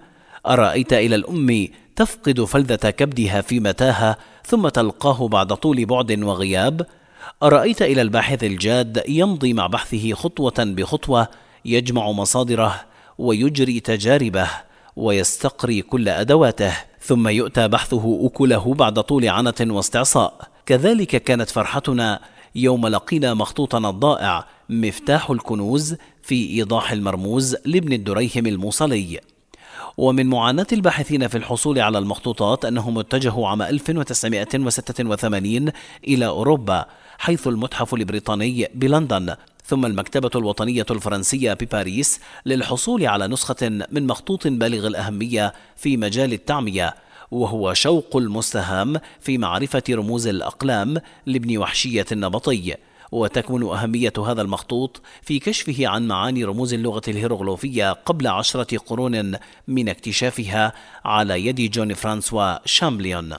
أرأيت 0.48 0.94
إلى 0.94 1.16
الأم 1.16 1.68
تفقد 1.96 2.44
فلذة 2.44 2.90
كبدها 2.90 3.42
في 3.42 3.60
متاهة 3.60 4.18
ثم 4.46 4.68
تلقاه 4.68 5.28
بعد 5.28 5.54
طول 5.54 5.86
بعد 5.86 6.24
وغياب؟ 6.24 6.88
أرأيت 7.44 7.82
إلى 7.82 8.02
الباحث 8.02 8.44
الجاد 8.44 9.04
يمضي 9.08 9.54
مع 9.54 9.68
بحثه 9.68 10.14
خطوة 10.14 10.54
بخطوة 10.60 11.28
يجمع 11.66 12.12
مصادره 12.12 12.82
ويجري 13.18 13.80
تجاربه 13.80 14.48
ويستقري 14.96 15.82
كل 15.82 16.10
أدواته 16.10 16.74
ثم 17.02 17.28
يؤتى 17.28 17.68
بحثه 17.68 18.20
أكله 18.26 18.74
بعد 18.74 19.00
طول 19.00 19.30
عنة 19.30 19.54
واستعصاء. 19.62 20.48
كذلك 20.66 21.24
كانت 21.24 21.50
فرحتنا 21.50 22.20
يوم 22.56 22.88
لقينا 22.88 23.34
مخطوطنا 23.34 23.90
الضائع 23.90 24.48
مفتاح 24.70 25.30
الكنوز 25.30 25.96
في 26.24 26.50
إيضاح 26.50 26.92
المرموز 26.92 27.56
لابن 27.66 27.94
الدريهم 27.94 28.48
الموصلي. 28.48 29.20
ومن 29.98 30.28
معاناة 30.28 30.68
الباحثين 30.72 31.28
في 31.28 31.38
الحصول 31.38 31.80
على 31.80 31.98
المخطوطات 31.98 32.66
أنهم 32.66 33.00
اتجهوا 33.00 33.48
عام 33.48 33.62
1986 33.62 35.72
إلى 36.08 36.26
أوروبا 36.26 36.86
حيث 37.18 37.48
المتحف 37.48 37.94
البريطاني 37.94 38.68
بلندن 38.76 39.36
ثم 39.66 39.86
المكتبة 39.86 40.30
الوطنية 40.36 40.86
الفرنسية 40.92 41.54
بباريس 41.54 42.20
للحصول 42.46 43.06
على 43.06 43.28
نسخة 43.28 43.70
من 43.92 44.08
مخطوط 44.08 44.48
بالغ 44.48 44.88
الأهمية 44.88 45.54
في 45.76 45.98
مجال 45.98 46.34
التعمية 46.34 46.96
وهو 47.32 47.74
شوق 47.74 48.18
المستهام 48.18 49.00
في 49.20 49.38
معرفة 49.38 49.84
رموز 49.90 50.28
الأقلام 50.28 50.98
لابن 51.26 51.58
وحشية 51.58 52.06
النبطي. 52.12 52.76
وتكمن 53.13 53.63
أهمية 53.63 54.13
هذا 54.27 54.41
المخطوط 54.41 55.01
في 55.22 55.39
كشفه 55.39 55.88
عن 55.88 56.08
معاني 56.08 56.43
رموز 56.43 56.74
اللغة 56.74 57.01
الهيروغليفية 57.08 57.91
قبل 57.91 58.27
عشرة 58.27 58.77
قرون 58.77 59.36
من 59.67 59.89
اكتشافها 59.89 60.74
على 61.05 61.46
يد 61.46 61.72
جون 61.72 61.93
فرانسوا 61.93 62.67
شامبليون. 62.67 63.34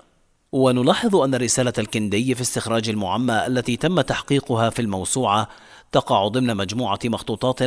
ونلاحظ 0.53 1.17
أن 1.17 1.35
رسالة 1.35 1.73
الكندي 1.79 2.35
في 2.35 2.41
استخراج 2.41 2.89
المعمى 2.89 3.47
التي 3.47 3.77
تم 3.77 4.01
تحقيقها 4.01 4.71
في 4.71 4.83
الموسوعة 4.83 5.49
تقع 5.93 6.29
ضمن 6.29 6.57
مجموعة 6.57 6.99
مخطوطات 7.05 7.59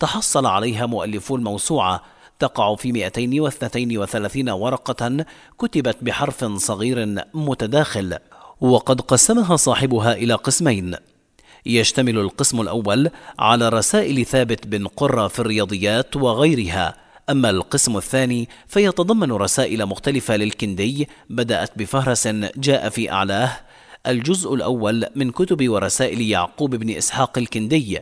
تحصل 0.00 0.46
عليها 0.46 0.86
مؤلفو 0.86 1.36
الموسوعة. 1.36 2.02
تقع 2.38 2.74
في 2.74 2.92
232 2.92 4.50
ورقة 4.50 5.24
كتبت 5.58 5.96
بحرف 6.02 6.44
صغير 6.44 7.24
متداخل. 7.34 8.18
وقد 8.60 9.00
قسمها 9.00 9.56
صاحبها 9.56 10.12
إلى 10.12 10.34
قسمين. 10.34 10.96
يشتمل 11.66 12.18
القسم 12.18 12.60
الأول 12.60 13.10
على 13.38 13.68
رسائل 13.68 14.26
ثابت 14.26 14.66
بن 14.66 14.86
قرة 14.86 15.28
في 15.28 15.38
الرياضيات 15.38 16.16
وغيرها. 16.16 16.96
أما 17.30 17.50
القسم 17.50 17.96
الثاني 17.96 18.48
فيتضمن 18.66 19.32
رسائل 19.32 19.86
مختلفة 19.86 20.36
للكندي 20.36 21.08
بدأت 21.30 21.78
بفهرس 21.78 22.28
جاء 22.56 22.88
في 22.88 23.12
أعلاه 23.12 23.56
الجزء 24.06 24.54
الأول 24.54 25.06
من 25.16 25.30
كتب 25.30 25.68
ورسائل 25.68 26.20
يعقوب 26.20 26.74
بن 26.74 26.90
إسحاق 26.90 27.38
الكندي. 27.38 28.00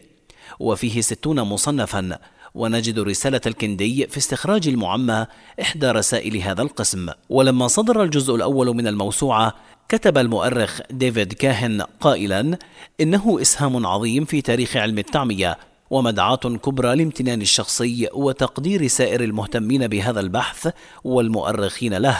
وفيه 0.61 1.01
ستون 1.01 1.41
مصنفا. 1.41 2.19
ونجد 2.55 2.99
رسالة 2.99 3.41
الكندي 3.47 4.07
في 4.07 4.19
استخراج 4.19 4.69
المعمى 4.69 5.27
إحدى 5.61 5.91
رسائل 5.91 6.37
هذا 6.37 6.63
القسم. 6.63 7.09
ولما 7.29 7.69
صدر 7.69 8.03
الجزء 8.03 8.35
الأول 8.35 8.77
من 8.77 8.87
الموسوعة 8.87 9.55
كتب 9.93 10.19
المؤرخ 10.19 10.81
ديفيد 10.91 11.33
كاهن 11.33 11.83
قائلا 12.01 12.59
إنه 13.01 13.39
إسهام 13.41 13.87
عظيم 13.87 14.25
في 14.25 14.41
تاريخ 14.41 14.77
علم 14.77 14.99
التعمية 14.99 15.59
ومدعاة 15.91 16.37
كبرى 16.37 16.97
لامتنان 16.97 17.43
الشخصي 17.43 18.09
وتقدير 18.15 18.87
سائر 18.87 19.25
المهتمين 19.25 19.87
بهذا 19.87 20.21
البحث 20.21 20.69
والمؤرخين 21.05 21.95
له 21.95 22.19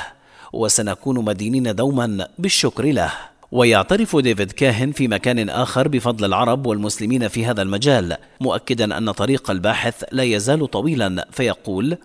وسنكون 0.53 1.25
مدينين 1.25 1.75
دوما 1.75 2.29
بالشكر 2.39 2.85
له. 2.85 3.13
ويعترف 3.53 4.17
ديفيد 4.17 4.53
كاهن 4.53 4.93
في 4.93 5.09
مكان 5.09 5.49
آخر 5.51 5.89
بفضل 5.89 6.25
العرب 6.25 6.67
والمسلمين 6.67 7.29
في 7.29 7.47
هذا 7.47 7.63
المجال 7.63 8.17
مؤكدا 8.41 8.99
أن 8.99 9.11
طريق 9.11 9.51
الباحث 9.51 10.05
لا 10.13 10.23
يزال 10.23 10.71
طويلا 10.71 11.29
فيقول 11.31 11.99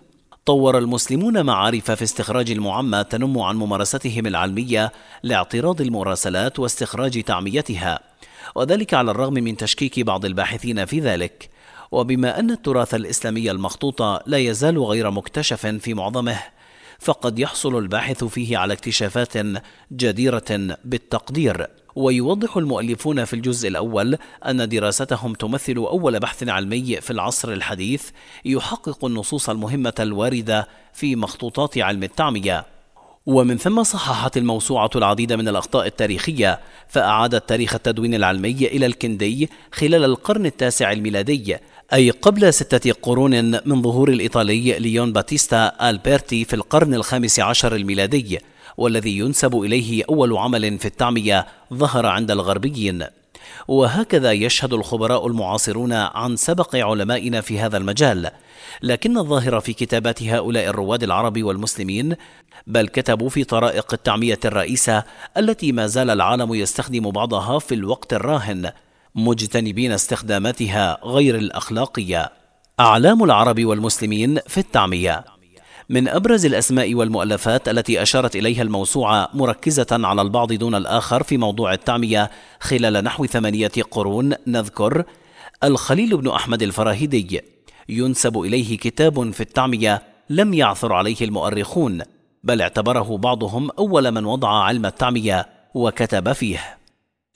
طور 0.48 0.78
المسلمون 0.78 1.46
معارف 1.46 1.90
في 1.90 2.04
استخراج 2.04 2.50
المعمى 2.50 3.04
تنم 3.04 3.38
عن 3.38 3.56
ممارستهم 3.56 4.26
العلمية 4.26 4.92
لاعتراض 5.22 5.80
المراسلات 5.80 6.58
واستخراج 6.58 7.22
تعميتها. 7.22 8.00
وذلك 8.54 8.94
على 8.94 9.10
الرغم 9.10 9.34
من 9.34 9.56
تشكيك 9.56 10.00
بعض 10.00 10.24
الباحثين 10.24 10.84
في 10.84 11.00
ذلك. 11.00 11.50
وبما 11.90 12.38
أن 12.38 12.50
التراث 12.50 12.94
الإسلامي 12.94 13.50
المخطوط 13.50 14.02
لا 14.02 14.38
يزال 14.38 14.78
غير 14.78 15.10
مكتشف 15.10 15.66
في 15.66 15.94
معظمه 15.94 16.38
فقد 16.98 17.38
يحصل 17.38 17.78
الباحث 17.78 18.24
فيه 18.24 18.58
على 18.58 18.72
اكتشافات 18.72 19.32
جديرة 19.92 20.76
بالتقدير. 20.84 21.66
ويوضح 21.96 22.56
المؤلفون 22.56 23.24
في 23.24 23.34
الجزء 23.34 23.68
الأول 23.68 24.18
أن 24.46 24.68
دراستهم 24.68 25.34
تمثل 25.34 25.76
أول 25.76 26.20
بحث 26.20 26.48
علمي 26.48 27.00
في 27.00 27.10
العصر 27.10 27.52
الحديث 27.52 28.10
يحقق 28.44 29.04
النصوص 29.04 29.50
المهمة 29.50 29.94
الواردة 30.00 30.68
في 30.92 31.16
مخطوطات 31.16 31.78
علم 31.78 32.02
التعمية. 32.02 32.64
ومن 33.26 33.58
ثم 33.58 33.82
صححت 33.82 34.36
الموسوعة 34.36 34.90
العديد 34.96 35.32
من 35.32 35.48
الأخطاء 35.48 35.86
التاريخية 35.86 36.60
فأعادت 36.88 37.48
تاريخ 37.48 37.74
التدوين 37.74 38.14
العلمي 38.14 38.50
إلى 38.50 38.86
الكندي 38.86 39.50
خلال 39.72 40.04
القرن 40.04 40.46
التاسع 40.46 40.92
الميلادي 40.92 41.56
أي 41.92 42.10
قبل 42.10 42.54
ستة 42.54 42.92
قرون 43.02 43.44
من 43.68 43.82
ظهور 43.82 44.08
الإيطالي 44.08 44.78
ليون 44.78 45.12
باتيستا 45.12 45.90
ألبرتي 45.90 46.44
في 46.44 46.56
القرن 46.56 46.94
الخامس 46.94 47.40
عشر 47.40 47.76
الميلادي 47.76 48.38
والذي 48.76 49.18
ينسب 49.18 49.56
إليه 49.56 50.04
أول 50.08 50.36
عمل 50.36 50.78
في 50.78 50.86
التعمية 50.86 51.46
ظهر 51.74 52.06
عند 52.06 52.30
الغربيين. 52.30 53.04
وهكذا 53.68 54.32
يشهد 54.32 54.72
الخبراء 54.72 55.26
المعاصرون 55.26 55.92
عن 55.92 56.36
سبق 56.36 56.76
علمائنا 56.76 57.40
في 57.40 57.58
هذا 57.58 57.76
المجال. 57.76 58.30
لكن 58.82 59.18
الظاهر 59.18 59.60
في 59.60 59.72
كتابات 59.72 60.22
هؤلاء 60.22 60.66
الرواد 60.66 61.02
العرب 61.02 61.42
والمسلمين 61.42 62.16
بل 62.66 62.88
كتبوا 62.88 63.28
في 63.28 63.44
طرائق 63.44 63.94
التعمية 63.94 64.40
الرئيسة 64.44 65.04
التي 65.36 65.72
ما 65.72 65.86
زال 65.86 66.10
العالم 66.10 66.54
يستخدم 66.54 67.10
بعضها 67.10 67.58
في 67.58 67.74
الوقت 67.74 68.12
الراهن. 68.12 68.72
مجتنبين 69.14 69.92
استخداماتها 69.92 70.98
غير 71.04 71.36
الأخلاقية. 71.36 72.32
أعلام 72.80 73.24
العرب 73.24 73.64
والمسلمين 73.64 74.38
في 74.46 74.58
التعمية. 74.58 75.24
من 75.88 76.08
أبرز 76.08 76.46
الأسماء 76.46 76.94
والمؤلفات 76.94 77.68
التي 77.68 78.02
أشارت 78.02 78.36
إليها 78.36 78.62
الموسوعة 78.62 79.28
مركزة 79.34 79.86
على 79.90 80.22
البعض 80.22 80.52
دون 80.52 80.74
الآخر 80.74 81.22
في 81.22 81.36
موضوع 81.36 81.72
التعمية 81.72 82.30
خلال 82.60 83.04
نحو 83.04 83.26
ثمانية 83.26 83.72
قرون 83.90 84.34
نذكر 84.46 85.04
الخليل 85.64 86.16
بن 86.16 86.28
أحمد 86.28 86.62
الفراهيدي. 86.62 87.40
ينسب 87.88 88.38
إليه 88.38 88.76
كتاب 88.76 89.30
في 89.30 89.40
التعمية 89.40 90.02
لم 90.30 90.54
يعثر 90.54 90.92
عليه 90.92 91.16
المؤرخون 91.22 92.02
بل 92.44 92.62
اعتبره 92.62 93.16
بعضهم 93.16 93.70
أول 93.70 94.10
من 94.10 94.24
وضع 94.24 94.48
علم 94.48 94.86
التعمية 94.86 95.46
وكتب 95.74 96.32
فيه. 96.32 96.78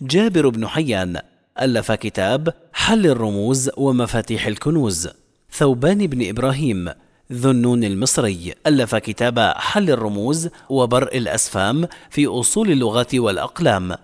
جابر 0.00 0.49
بن 0.49 0.67
حيان 0.67 1.21
ألف 1.61 1.92
كتاب 1.92 2.54
حل 2.73 3.06
الرموز 3.06 3.71
ومفاتيح 3.76 4.47
الكنوز. 4.47 5.09
ثوبان 5.52 6.06
بن 6.06 6.28
إبراهيم 6.28 6.88
ذو 7.32 7.50
النون 7.50 7.85
المصري 7.85 8.54
ألف 8.66 8.94
كتاب 8.94 9.38
حل 9.56 9.90
الرموز 9.90 10.49
وبرء 10.68 11.18
الأسفام 11.18 11.88
في 12.11 12.26
أصول 12.26 12.71
اللغات 12.71 13.14
والأقلام. 13.14 13.97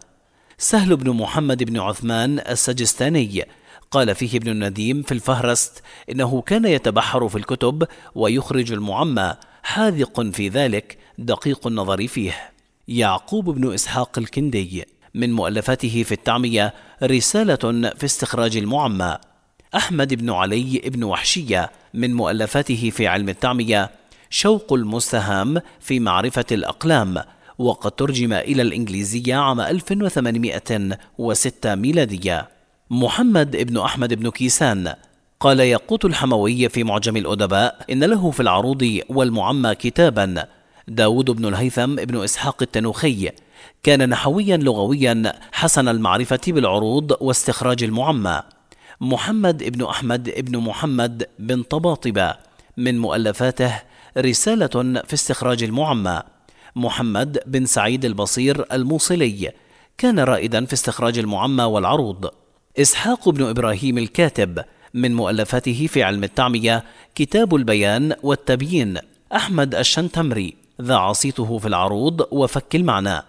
سهل 0.58 0.96
بن 0.96 1.10
محمد 1.10 1.64
بن 1.64 1.78
عثمان 1.78 2.38
السجستاني 2.38 3.44
قال 3.90 4.14
فيه 4.14 4.38
ابن 4.38 4.48
النديم 4.48 5.02
في 5.02 5.12
الفهرست 5.12 5.82
إنه 6.10 6.40
كان 6.40 6.64
يتبحر 6.64 7.28
في 7.28 7.38
الكتب 7.38 7.88
ويخرج 8.14 8.72
المعمى 8.72 9.34
حاذق 9.62 10.20
في 10.20 10.48
ذلك 10.48 10.98
دقيق 11.18 11.66
النظر 11.66 12.06
فيه. 12.06 12.52
يعقوب 12.88 13.50
بن 13.50 13.74
إسحاق 13.74 14.18
الكندي. 14.18 14.84
من 15.14 15.32
مؤلفاته 15.32 16.02
في 16.02 16.12
التعمية 16.12 16.74
رسالة 17.02 17.90
في 17.96 18.04
استخراج 18.04 18.56
المعمى. 18.56 19.16
أحمد 19.74 20.14
بن 20.14 20.30
علي 20.30 20.82
بن 20.86 21.04
وحشية 21.04 21.70
من 21.94 22.14
مؤلفاته 22.14 22.90
في 22.90 23.06
علم 23.06 23.28
التعمية 23.28 23.90
شوق 24.30 24.72
المستهام 24.72 25.60
في 25.80 26.00
معرفة 26.00 26.44
الأقلام 26.52 27.22
وقد 27.58 27.90
ترجم 27.90 28.32
إلى 28.32 28.62
الإنجليزية 28.62 29.34
عام 29.34 29.60
1806 29.60 31.74
ميلادية. 31.74 32.48
محمد 32.90 33.56
بن 33.56 33.78
أحمد 33.78 34.14
بن 34.14 34.30
كيسان 34.30 34.94
قال 35.40 35.60
يقوت 35.60 36.04
الحموي 36.04 36.68
في 36.68 36.84
معجم 36.84 37.16
الأدباء 37.16 37.84
إن 37.90 38.04
له 38.04 38.30
في 38.30 38.40
العروض 38.40 39.00
والمعمى 39.08 39.74
كتابا. 39.74 40.44
داود 40.88 41.30
بن 41.30 41.46
الهيثم 41.46 41.94
بن 41.94 42.24
إسحاق 42.24 42.62
التنوخي 42.62 43.30
كان 43.82 44.08
نحويا 44.08 44.56
لغويا 44.56 45.32
حسن 45.52 45.88
المعرفة 45.88 46.40
بالعروض 46.46 47.16
واستخراج 47.20 47.82
المعمى. 47.84 48.42
محمد 49.00 49.64
بن 49.64 49.84
أحمد 49.84 50.30
بن 50.38 50.58
محمد 50.58 51.26
بن 51.38 51.62
طباطبة 51.62 52.34
من 52.76 52.98
مؤلفاته 52.98 53.82
رسالة 54.18 55.02
في 55.06 55.14
استخراج 55.14 55.62
المعمى. 55.62 56.22
محمد 56.76 57.38
بن 57.46 57.66
سعيد 57.66 58.04
البصير 58.04 58.64
الموصلي 58.72 59.52
كان 59.98 60.20
رائدا 60.20 60.64
في 60.64 60.72
استخراج 60.72 61.18
المعمى 61.18 61.64
والعروض. 61.64 62.30
إسحاق 62.80 63.28
بن 63.28 63.44
إبراهيم 63.44 63.98
الكاتب 63.98 64.64
من 64.94 65.14
مؤلفاته 65.14 65.86
في 65.86 66.02
علم 66.02 66.24
التعمية 66.24 66.84
كتاب 67.14 67.54
البيان 67.54 68.14
والتبيين. 68.22 68.98
أحمد 69.34 69.74
الشنتمري 69.74 70.54
ذا 70.82 70.94
عصيته 70.94 71.58
في 71.58 71.68
العروض 71.68 72.26
وفك 72.30 72.76
المعنى. 72.76 73.22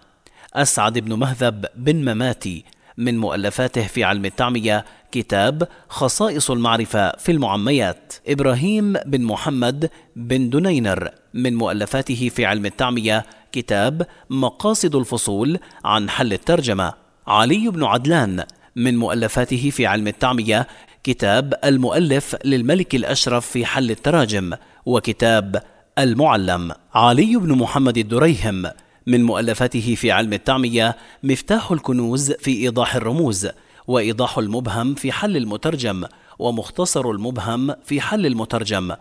أسعد 0.54 0.98
بن 0.98 1.12
مهذب 1.12 1.66
بن 1.76 1.96
مماتي 1.96 2.64
من 2.98 3.18
مؤلفاته 3.18 3.86
في 3.86 4.04
علم 4.04 4.24
التعمية 4.24 4.84
كتاب 5.12 5.68
خصائص 5.88 6.50
المعرفة 6.50 7.16
في 7.16 7.32
المعميات. 7.32 8.14
إبراهيم 8.28 8.92
بن 8.92 9.22
محمد 9.22 9.90
بن 10.16 10.50
دنينر 10.50 11.10
من 11.34 11.54
مؤلفاته 11.54 12.28
في 12.28 12.44
علم 12.44 12.66
التعمية 12.66 13.26
كتاب 13.52 14.06
مقاصد 14.30 14.94
الفصول 14.94 15.58
عن 15.84 16.10
حل 16.10 16.32
الترجمة. 16.32 16.92
علي 17.26 17.68
بن 17.68 17.84
عدلان 17.84 18.44
من 18.76 18.96
مؤلفاته 18.96 19.70
في 19.70 19.86
علم 19.86 20.08
التعمية 20.08 20.66
كتاب 21.04 21.54
المؤلف 21.64 22.36
للملك 22.44 22.94
الأشرف 22.94 23.46
في 23.46 23.66
حل 23.66 23.90
التراجم 23.90 24.52
وكتاب 24.86 25.62
المعلم. 25.98 26.72
علي 26.94 27.36
بن 27.36 27.52
محمد 27.58 27.98
الدريهم 27.98 28.66
من 29.06 29.24
مؤلفاته 29.24 29.94
في 29.94 30.10
علم 30.10 30.32
التعمية 30.32 30.96
مفتاح 31.22 31.72
الكنوز 31.72 32.32
في 32.32 32.50
إيضاح 32.50 32.96
الرموز 32.96 33.48
وإيضاح 33.86 34.38
المبهم 34.38 34.94
في 34.94 35.12
حل 35.12 35.36
المترجم 35.36 36.04
ومختصر 36.38 37.10
المبهم 37.10 37.74
في 37.84 38.00
حل 38.00 38.26
المترجم 38.26 38.94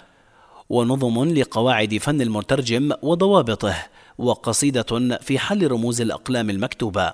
ونظم 0.70 1.24
لقواعد 1.26 1.98
فن 1.98 2.22
المترجم 2.22 2.92
وضوابطه 3.02 3.76
وقصيدة 4.18 5.18
في 5.22 5.40
حل 5.40 5.72
رموز 5.72 6.02
الأقلام 6.02 6.50
المكتوبة. 6.50 7.14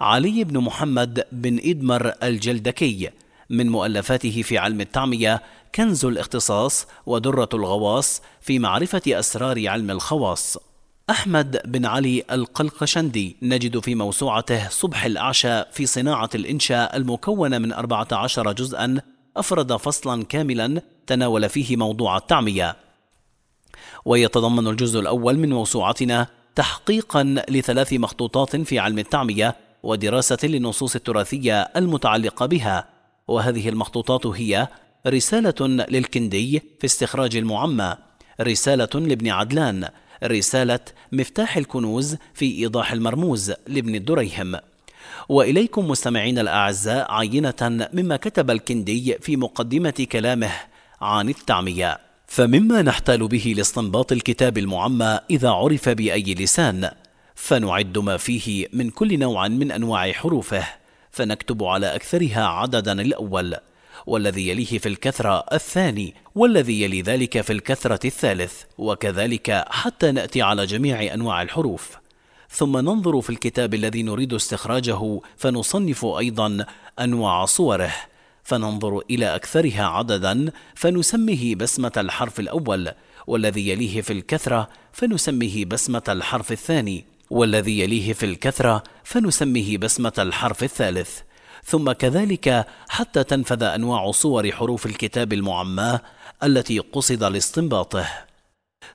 علي 0.00 0.44
بن 0.44 0.58
محمد 0.58 1.24
بن 1.32 1.60
إدمر 1.64 2.12
الجلدكي 2.22 3.10
من 3.50 3.68
مؤلفاته 3.68 4.42
في 4.42 4.58
علم 4.58 4.80
التعمية 4.80 5.42
كنز 5.74 6.04
الاختصاص 6.04 6.86
ودرة 7.06 7.48
الغواص 7.54 8.22
في 8.40 8.58
معرفة 8.58 9.02
أسرار 9.08 9.68
علم 9.68 9.90
الخواص. 9.90 10.58
أحمد 11.10 11.60
بن 11.64 11.86
علي 11.86 12.24
القلقشندي. 12.32 13.36
نجد 13.42 13.78
في 13.78 13.94
موسوعته 13.94 14.68
صبح 14.68 15.04
الأعشى 15.04 15.64
في 15.64 15.86
صناعة 15.86 16.30
الإنشاء 16.34 16.96
المكونة 16.96 17.58
من 17.58 17.72
14 17.72 18.52
جزءا 18.52 19.00
أفرد 19.36 19.76
فصلا 19.76 20.24
كاملا 20.24 20.82
تناول 21.06 21.48
فيه 21.48 21.76
موضوع 21.76 22.16
التعمية. 22.16 22.76
ويتضمن 24.04 24.66
الجزء 24.66 25.00
الأول 25.00 25.38
من 25.38 25.50
موسوعتنا 25.50 26.26
تحقيقا 26.54 27.44
لثلاث 27.48 27.92
مخطوطات 27.92 28.56
في 28.56 28.78
علم 28.78 28.98
التعمية 28.98 29.56
ودراسة 29.82 30.38
للنصوص 30.42 30.94
التراثية 30.94 31.60
المتعلقة 31.62 32.46
بها. 32.46 32.88
وهذه 33.28 33.68
المخطوطات 33.68 34.26
هي 34.26 34.68
رسالة 35.06 35.66
للكندي 35.66 36.62
في 36.78 36.84
استخراج 36.84 37.36
المعمى 37.36 37.96
رسالة 38.40 38.88
لابن 38.94 39.28
عدلان 39.28 39.88
رسالة 40.26 40.80
مفتاح 41.12 41.56
الكنوز 41.56 42.16
في 42.34 42.58
إيضاح 42.58 42.92
المرموز 42.92 43.52
لابن 43.66 43.94
الدريهم 43.94 44.60
وإليكم 45.28 45.88
مستمعين 45.88 46.38
الأعزاء 46.38 47.12
عينة 47.12 47.88
مما 47.92 48.16
كتب 48.16 48.50
الكندي 48.50 49.18
في 49.20 49.36
مقدمة 49.36 50.06
كلامه 50.12 50.50
عن 51.00 51.28
التعمية. 51.28 51.98
فمما 52.26 52.82
نحتال 52.82 53.28
به 53.28 53.54
لاستنباط 53.56 54.12
الكتاب 54.12 54.58
المعمى 54.58 55.18
إذا 55.30 55.50
عرف 55.50 55.88
بأي 55.88 56.34
لسان 56.34 56.90
فنعد 57.34 57.98
ما 57.98 58.16
فيه 58.16 58.66
من 58.72 58.90
كل 58.90 59.18
نوع 59.18 59.48
من 59.48 59.72
أنواع 59.72 60.12
حروفه 60.12 60.64
فنكتب 61.10 61.64
على 61.64 61.94
أكثرها 61.94 62.46
عددا 62.46 63.00
الأول. 63.00 63.56
والذي 64.06 64.48
يليه 64.48 64.78
في 64.78 64.88
الكثرة 64.88 65.44
الثاني 65.52 66.14
والذي 66.34 66.82
يلي 66.82 67.02
ذلك 67.02 67.40
في 67.40 67.52
الكثرة 67.52 68.06
الثالث 68.06 68.62
وكذلك 68.78 69.64
حتى 69.68 70.12
نأتي 70.12 70.42
على 70.42 70.66
جميع 70.66 71.14
أنواع 71.14 71.42
الحروف. 71.42 71.90
ثم 72.50 72.76
ننظر 72.76 73.20
في 73.20 73.30
الكتاب 73.30 73.74
الذي 73.74 74.02
نريد 74.02 74.34
استخراجه 74.34 75.20
فنصنف 75.36 76.04
أيضا 76.04 76.66
أنواع 77.00 77.44
صوره. 77.44 77.92
فننظر 78.44 79.02
إلى 79.10 79.34
أكثرها 79.34 79.84
عددا 79.84 80.52
فنسميه 80.74 81.54
بسمة 81.54 81.92
الحرف 81.96 82.40
الأول 82.40 82.90
والذي 83.26 83.68
يليه 83.68 84.00
في 84.00 84.12
الكثرة 84.12 84.68
فنسميه 84.92 85.64
بسمة 85.64 86.02
الحرف 86.08 86.52
الثاني 86.52 87.04
والذي 87.30 87.80
يليه 87.80 88.12
في 88.12 88.26
الكثرة 88.26 88.82
فنسميه 89.04 89.78
بسمة 89.78 90.12
الحرف 90.18 90.62
الثالث. 90.62 91.20
ثم 91.64 91.92
كذلك 91.92 92.66
حتى 92.88 93.24
تنفذ 93.24 93.62
أنواع 93.62 94.10
صور 94.10 94.52
حروف 94.52 94.86
الكتاب 94.86 95.32
المعماة 95.32 96.00
التي 96.42 96.78
قصد 96.78 97.24
لاستنباطه 97.24 98.06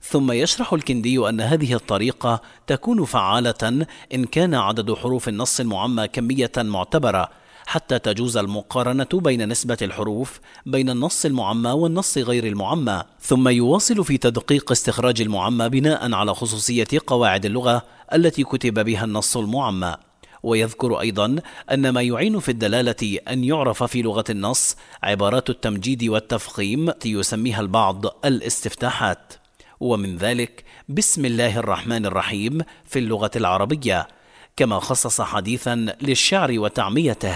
ثم 0.02 0.32
يشرح 0.32 0.74
الكندي 0.74 1.30
أن 1.30 1.42
هذه 1.42 1.74
الطريقة 1.74 2.42
تكون 2.68 3.06
فعالة 3.06 3.86
إن 4.14 4.26
كان 4.26 4.56
عدد 4.56 4.94
حروف 4.94 5.30
النص 5.30 5.60
المعمى 5.60 6.08
كمية 6.08 6.52
معتبرة 6.58 7.30
حتى 7.66 8.00
تجوز 8.00 8.38
المقارنة 8.38 9.08
بين 9.14 9.50
نسبة 9.50 9.78
الحروف 9.82 10.40
بين 10.66 10.90
النص 10.90 11.26
المعمى 11.26 11.72
والنص 11.72 12.18
غير 12.18 12.48
المعمى، 12.48 13.04
ثم 13.22 13.48
يواصل 13.48 14.06
في 14.06 14.18
تدقيق 14.18 14.72
استخراج 14.72 15.22
المعمى 15.22 15.70
بناء 15.70 16.14
على 16.14 16.34
خصوصية 16.34 16.88
قواعد 17.08 17.46
اللغة 17.46 17.84
التي 18.14 18.44
كتب 18.44 18.86
بها 18.86 19.06
النص 19.06 19.38
المعمى. 19.38 19.96
ويذكر 20.44 21.02
أيضا 21.02 21.36
أن 21.72 21.90
ما 21.90 22.02
يعين 22.02 22.40
في 22.40 22.50
الدلالة 22.50 23.20
أن 23.28 23.44
يعرف 23.44 23.84
في 23.84 24.02
لغة 24.02 24.24
النص 24.30 24.76
عبارات 25.04 25.50
التمجيد 25.50 26.04
والتفخيم 26.04 26.94
يسميها 27.06 27.62
البعض 27.62 28.06
الاستفتاحات. 28.26 29.34
ومن 29.80 30.18
ذلك 30.18 30.64
بسم 30.90 31.26
الله 31.26 31.60
الرحمن 31.60 32.06
الرحيم 32.06 32.62
في 32.86 33.00
اللغة 33.00 33.32
العربية 33.36 34.08
كما 34.56 34.80
خصص 34.80 35.22
حديثا 35.22 35.76
للشعر 36.02 36.60
وتعميته. 36.60 37.36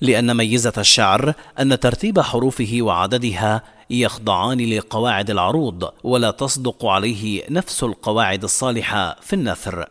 لأن 0.00 0.36
ميزة 0.36 0.72
الشعر 0.78 1.34
أن 1.60 1.80
ترتيب 1.80 2.20
حروفه 2.20 2.78
وعددها 2.80 3.62
يخضعان 3.90 4.60
لقواعد 4.60 5.30
العروض 5.30 5.90
ولا 6.04 6.30
تصدق 6.30 6.86
عليه 6.86 7.42
نفس 7.50 7.84
القواعد 7.84 8.44
الصالحة 8.44 9.16
في 9.20 9.32
النثر. 9.32 9.88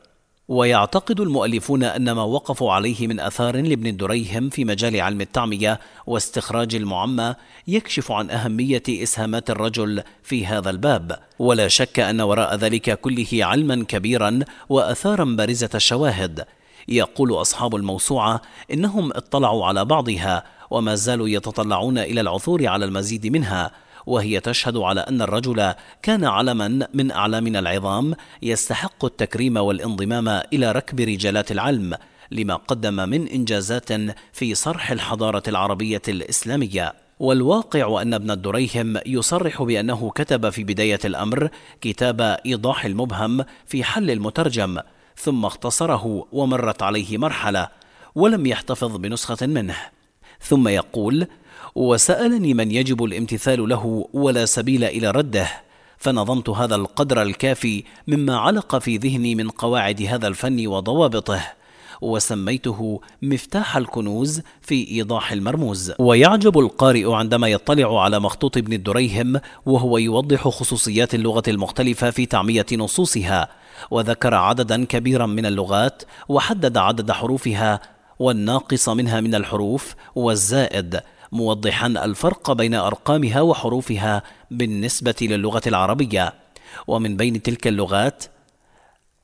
ويعتقد 0.52 1.20
المؤلفون 1.20 1.84
أن 1.84 2.12
ما 2.12 2.24
وقفوا 2.24 2.72
عليه 2.72 3.08
من 3.08 3.20
أثار 3.20 3.62
لابن 3.62 3.88
الدريهم 3.88 4.50
في 4.50 4.66
مجال 4.66 5.02
علم 5.02 5.22
التعمية 5.22 5.80
واستخراج 6.08 6.76
المعمى 6.76 7.36
يكشف 7.68 8.12
عن 8.12 8.30
أهمية 8.30 8.84
إسهامات 8.90 9.50
الرجل 9.50 10.04
في 10.24 10.46
هذا 10.46 10.70
الباب. 10.70 11.20
ولا 11.40 11.68
شك 11.68 12.00
أن 12.00 12.22
وراء 12.22 12.56
ذلك 12.56 13.00
كله 13.00 13.28
علما 13.34 13.86
كبيرا 13.88 14.40
وأثارا 14.70 15.24
بارزة 15.26 15.70
الشواهد. 15.76 16.46
يقول 16.88 17.34
أصحاب 17.34 17.76
الموسوعة 17.76 18.42
إنهم 18.74 19.12
اطلعوا 19.12 19.66
على 19.66 19.86
بعضها 19.86 20.44
وما 20.72 20.96
زالوا 20.96 21.30
يتطلعون 21.30 21.98
إلى 21.98 22.22
العثور 22.22 22.68
على 22.68 22.86
المزيد 22.86 23.28
منها. 23.28 23.72
وهي 24.12 24.40
تشهد 24.40 24.78
على 24.78 25.02
أن 25.02 25.22
الرجل 25.22 25.74
كان 26.02 26.26
علما 26.26 26.88
من 26.94 27.12
أعلامنا 27.12 27.60
العظام 27.60 28.16
يستحق 28.42 29.06
التكريم 29.06 29.58
والانضمام 29.58 30.28
إلى 30.30 30.72
ركب 30.72 31.00
رجالات 31.00 31.52
العلم 31.52 31.96
لما 32.32 32.56
قدم 32.56 33.10
من 33.10 33.28
إنجازات 33.28 33.90
في 34.34 34.56
صرح 34.56 34.92
الحضارة 34.92 35.44
العربية 35.48 36.02
الإسلامية. 36.08 36.94
والواقع 37.20 38.02
أن 38.02 38.14
ابن 38.14 38.32
الدريهم 38.32 38.98
يصرح 39.06 39.64
بأنه 39.64 40.12
كتب 40.16 40.50
في 40.50 40.64
بداية 40.64 41.00
الأمر 41.06 41.50
كتاب 41.82 42.22
إيضاح 42.22 42.86
المبهم 42.86 43.46
في 43.66 43.84
حل 43.84 44.12
المترجم 44.12 44.78
ثم 45.16 45.46
اختصره 45.46 46.28
ومرت 46.32 46.84
عليه 46.84 47.18
مرحلة 47.18 47.68
ولم 48.16 48.46
يحتفظ 48.46 48.96
بنسخة 48.96 49.48
منه. 49.48 49.76
ثم 50.42 50.68
يقول 50.68 51.28
وسألني 51.76 52.54
من 52.54 52.72
يجب 52.72 53.04
الامتثال 53.04 53.70
له 53.70 54.10
ولا 54.14 54.46
سبيل 54.46 54.84
إلى 54.84 55.12
رده 55.12 55.48
فنظمت 55.98 56.50
هذا 56.50 56.76
القدر 56.76 57.22
الكافي 57.22 57.84
مما 58.08 58.38
علق 58.38 58.78
في 58.78 58.98
ذهني 58.98 59.36
من 59.36 59.50
قواعد 59.50 60.02
هذا 60.02 60.28
الفن 60.28 60.68
وضوابطه 60.68 61.42
وسميته 62.02 63.02
مفتاح 63.22 63.78
الكنوز 63.78 64.42
في 64.62 64.88
إيضاح 64.92 65.32
المرموز. 65.32 65.94
ويعجب 66.00 66.60
القارئ 66.60 67.12
عندما 67.12 67.48
يطلع 67.48 68.04
على 68.04 68.20
مخطوط 68.20 68.58
ابن 68.58 68.74
الدريهم 68.74 69.40
وهو 69.66 69.98
يوضح 69.98 70.48
خصوصيات 70.48 71.16
اللغة 71.16 71.44
المختلفة 71.48 72.10
في 72.12 72.26
تعمية 72.26 72.66
نصوصها 72.74 73.48
وذكر 73.92 74.34
عددا 74.34 74.86
كبيرا 74.86 75.26
من 75.26 75.46
اللغات 75.46 76.04
وحدد 76.30 76.78
عدد 76.78 77.12
حروفها 77.12 77.80
والناقص 78.20 78.90
منها 78.90 79.22
من 79.22 79.36
الحروف 79.36 79.96
والزائد. 80.16 81.00
موضحا 81.32 81.88
الفرق 81.88 82.52
بين 82.52 82.76
أرقامها 82.76 83.42
وحروفها 83.42 84.24
بالنسبة 84.52 85.16
للغة 85.22 85.62
العربية. 85.68 86.34
ومن 86.88 87.18
بين 87.18 87.42
تلك 87.42 87.68
اللغات 87.68 88.24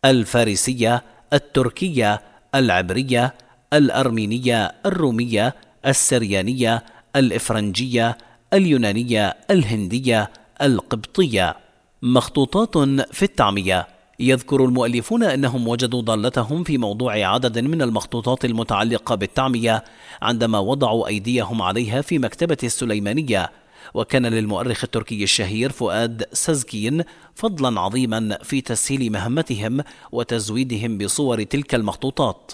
الفارسية 0.06 1.04
التركية 1.34 2.22
العبرية 2.56 3.34
الأرمينية 3.74 4.76
الرومية 4.86 5.56
السريانية 5.86 6.86
الإفرنجية 7.15 8.17
اليونانية 8.54 9.38
الهندية 9.52 10.32
القبطية. 10.62 11.56
مخطوطات 12.02 12.78
في 13.13 13.24
التعمية. 13.24 13.96
يذكر 14.19 14.65
المؤلفون 14.65 15.23
أنهم 15.23 15.67
وجدوا 15.67 16.01
ضالتهم 16.01 16.63
في 16.63 16.77
موضوع 16.77 17.27
عدد 17.27 17.60
من 17.60 17.82
المخطوطات 17.82 18.45
المتعلقة 18.45 19.15
بالتعمية 19.15 19.84
عندما 20.21 20.60
وضعوا 20.60 21.08
أيديهم 21.08 21.62
عليها 21.62 22.01
في 22.01 22.19
مكتبة 22.19 22.58
السليمانية. 22.63 23.51
وكان 23.93 24.25
للمؤرخ 24.25 24.84
التركي 24.84 25.23
الشهير 25.23 25.71
فؤاد 25.71 26.25
سزكين 26.34 27.03
فضلا 27.36 27.82
عظيما 27.82 28.38
في 28.43 28.62
تسهيل 28.62 29.12
مهمتهم 29.12 29.84
وتزويدهم 30.12 30.97
بصور 30.97 31.43
تلك 31.43 31.75
المخطوطات. 31.75 32.51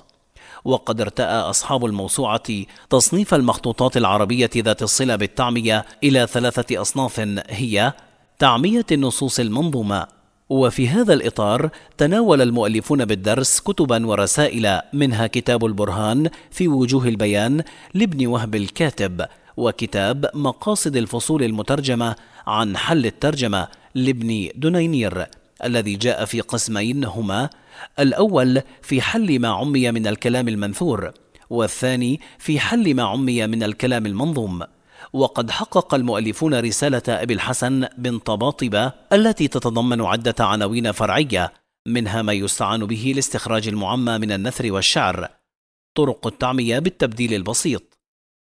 وقد 0.66 1.02
ارتأى 1.02 1.40
أصحاب 1.40 1.86
الموسوعة 1.86 2.44
تصنيف 2.90 3.34
المخطوطات 3.34 3.98
العربية 3.98 4.50
ذات 4.58 4.84
الصلة 4.84 5.16
بالتعمية 5.16 5.86
إلى 6.04 6.28
ثلاثة 6.28 6.82
أصناف 6.82 7.20
هي 7.48 7.94
تعمية 8.40 8.86
النصوص 8.92 9.40
المنظومة 9.40 10.23
وفي 10.50 10.88
هذا 10.88 11.14
الإطار 11.14 11.70
تناول 11.98 12.42
المؤلفون 12.42 13.06
بالدرس 13.06 13.60
كتبا 13.60 14.06
ورسائل 14.06 14.82
منها 14.94 15.28
كتاب 15.28 15.66
البرهان 15.66 16.30
في 16.52 16.68
وجوه 16.68 17.08
البيان 17.08 17.64
لابن 17.94 18.28
وهب 18.28 18.56
الكاتب 18.56 19.26
وكتاب 19.58 20.30
مقاصد 20.34 20.96
الفصول 20.96 21.44
المترجمة 21.44 22.16
عن 22.48 22.78
حل 22.78 23.06
الترجمة 23.06 23.68
لابن 23.96 24.50
دنينير 24.56 25.26
الذي 25.64 25.96
جاء 25.96 26.26
في 26.26 26.42
قسمين 26.42 27.06
هما 27.06 27.50
الأول 28.00 28.62
في 28.82 29.02
حل 29.02 29.40
ما 29.40 29.48
عمي 29.48 29.92
من 29.92 30.08
الكلام 30.08 30.48
المنثور 30.48 31.12
والثاني 31.50 32.20
في 32.40 32.60
حل 32.60 32.96
ما 32.96 33.04
عمي 33.04 33.48
من 33.48 33.64
الكلام 33.64 34.06
المنظوم. 34.06 34.64
وقد 35.14 35.52
حقق 35.52 35.94
المؤلفون 35.94 36.60
رسالة 36.60 37.02
أبي 37.08 37.34
الحسن 37.34 37.88
بن 37.98 38.20
طباطبة 38.20 38.92
التي 39.14 39.48
تتضمن 39.48 40.02
عدة 40.02 40.36
عناوين 40.40 40.92
فرعية 40.92 41.54
منها 41.88 42.22
ما 42.22 42.34
يستعان 42.34 42.86
به 42.86 43.14
لاستخراج 43.16 43.68
المعمى 43.68 44.18
من 44.18 44.32
النثر 44.32 44.72
والشعر. 44.72 45.30
طرق 45.96 46.28
التعمية 46.28 46.80
بالتبديل 46.80 47.34
البسيط. 47.34 48.00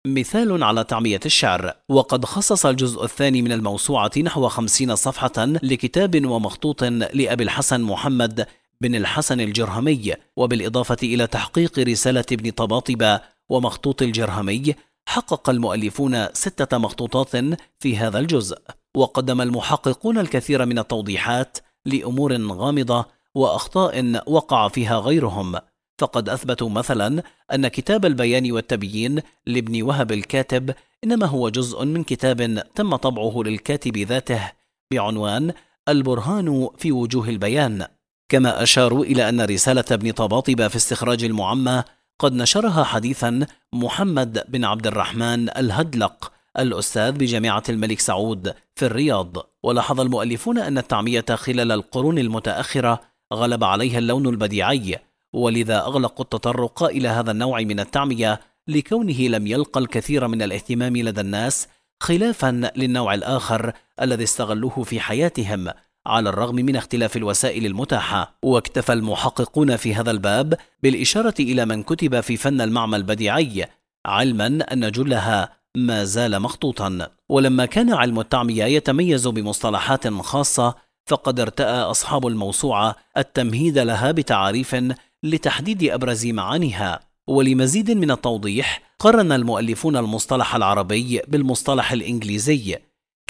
مثال 0.06 0.62
على 0.62 0.84
تعمية 0.84 1.20
الشعر. 1.26 1.72
وقد 1.88 2.24
خصص 2.24 2.66
الجزء 2.66 3.04
الثاني 3.04 3.42
من 3.42 3.52
الموسوعة 3.52 4.10
نحو 4.24 4.48
خمسين 4.48 4.96
صفحة 4.96 5.46
لكتاب 5.46 6.26
ومخطوط 6.26 6.84
لأبي 6.84 7.44
الحسن 7.44 7.80
محمد 7.80 8.46
بن 8.80 8.94
الحسن 8.94 9.40
الجرهمي 9.40 10.14
وبالإضافة 10.36 10.96
إلى 11.02 11.26
تحقيق 11.26 11.78
رسالة 11.78 12.24
ابن 12.32 12.50
طباطبة 12.50 13.20
ومخطوط 13.48 14.02
الجرهمي 14.02 14.74
حقق 15.10 15.50
المؤلفون 15.50 16.26
ستة 16.32 16.78
مخطوطات 16.78 17.30
في 17.78 17.96
هذا 17.96 18.18
الجزء 18.18 18.58
وقدم 18.96 19.40
المحققون 19.40 20.18
الكثير 20.18 20.66
من 20.66 20.78
التوضيحات 20.78 21.58
لأمور 21.86 22.52
غامضة 22.52 23.04
وأخطاء 23.34 24.22
وقع 24.26 24.68
فيها 24.68 24.98
غيرهم. 24.98 25.56
فقد 25.98 26.28
أثبتوا 26.28 26.68
مثلا 26.68 27.22
أن 27.52 27.68
كتاب 27.68 28.06
البيان 28.06 28.52
والتبيين 28.52 29.20
لابن 29.46 29.82
وهب 29.82 30.12
الكاتب 30.12 30.74
إنما 31.04 31.26
هو 31.26 31.48
جزء 31.48 31.84
من 31.84 32.04
كتاب 32.04 32.62
تم 32.74 32.96
طبعه 32.96 33.42
للكاتب 33.42 33.96
ذاته 33.96 34.52
بعنوان 34.92 35.52
البرهان 35.88 36.68
في 36.78 36.92
وجوه 36.92 37.28
البيان. 37.28 37.86
كما 38.28 38.62
أشاروا 38.62 39.04
إلى 39.04 39.28
أن 39.28 39.40
رسالة 39.40 39.84
ابن 39.90 40.10
طباطبة 40.10 40.68
في 40.68 40.76
استخراج 40.76 41.24
المعمى 41.24 41.82
قد 42.20 42.34
نشرها 42.34 42.84
حديثا 42.84 43.46
محمد 43.72 44.44
بن 44.48 44.64
عبد 44.64 44.86
الرحمن 44.86 45.48
الهدلق 45.48 46.32
الأستاذ 46.58 47.12
بجامعة 47.12 47.62
الملك 47.68 48.00
سعود 48.00 48.54
في 48.74 48.86
الرياض. 48.86 49.36
ولاحظ 49.62 50.00
المؤلفون 50.00 50.58
أن 50.58 50.78
التعمية 50.78 51.24
خلال 51.34 51.72
القرون 51.72 52.18
المتأخرة 52.18 53.00
غلب 53.32 53.64
عليها 53.64 53.98
اللون 53.98 54.28
البديعي 54.28 54.98
ولذا 55.32 55.78
أغلقوا 55.78 56.24
التطرق 56.24 56.82
إلى 56.82 57.08
هذا 57.08 57.30
النوع 57.30 57.60
من 57.60 57.80
التعمية 57.80 58.40
لكونه 58.68 59.20
لم 59.20 59.46
يلقى 59.46 59.80
الكثير 59.80 60.28
من 60.28 60.42
الاهتمام 60.42 60.96
لدى 60.96 61.20
الناس 61.20 61.68
خلافا 62.00 62.70
للنوع 62.76 63.14
الآخر 63.14 63.72
الذي 64.00 64.24
استغلوه 64.24 64.82
في 64.82 65.00
حياتهم. 65.00 65.70
على 66.06 66.28
الرغم 66.28 66.54
من 66.54 66.76
اختلاف 66.76 67.16
الوسائل 67.16 67.66
المتاحة 67.66 68.38
واكتفى 68.42 68.92
المحققون 68.92 69.76
في 69.76 69.94
هذا 69.94 70.10
الباب 70.10 70.54
بالإشارة 70.82 71.34
إلى 71.40 71.64
من 71.64 71.82
كتب 71.82 72.20
في 72.20 72.36
فن 72.36 72.60
المعمى 72.60 72.96
البديعي 72.96 73.66
علما 74.06 74.46
أن 74.72 74.90
جلها 74.90 75.60
ما 75.76 76.04
زال 76.04 76.40
مخطوطا. 76.40 77.08
ولما 77.28 77.66
كان 77.66 77.92
علم 77.92 78.20
التعمية 78.20 78.64
يتميز 78.64 79.28
بمصطلحات 79.28 80.08
خاصة 80.08 80.74
فقد 81.06 81.40
ارتأى 81.40 81.80
أصحاب 81.80 82.26
الموسوعة 82.26 82.96
التمهيد 83.16 83.78
لها 83.78 84.10
بتعاريف 84.10 84.76
لتحديد 85.22 85.84
أبرز 85.84 86.26
معانيها. 86.26 87.00
ولمزيد 87.26 87.90
من 87.90 88.10
التوضيح 88.10 88.82
قرن 88.98 89.32
المؤلفون 89.32 89.96
المصطلح 89.96 90.54
العربي 90.54 91.20
بالمصطلح 91.28 91.92
الإنجليزي. 91.92 92.78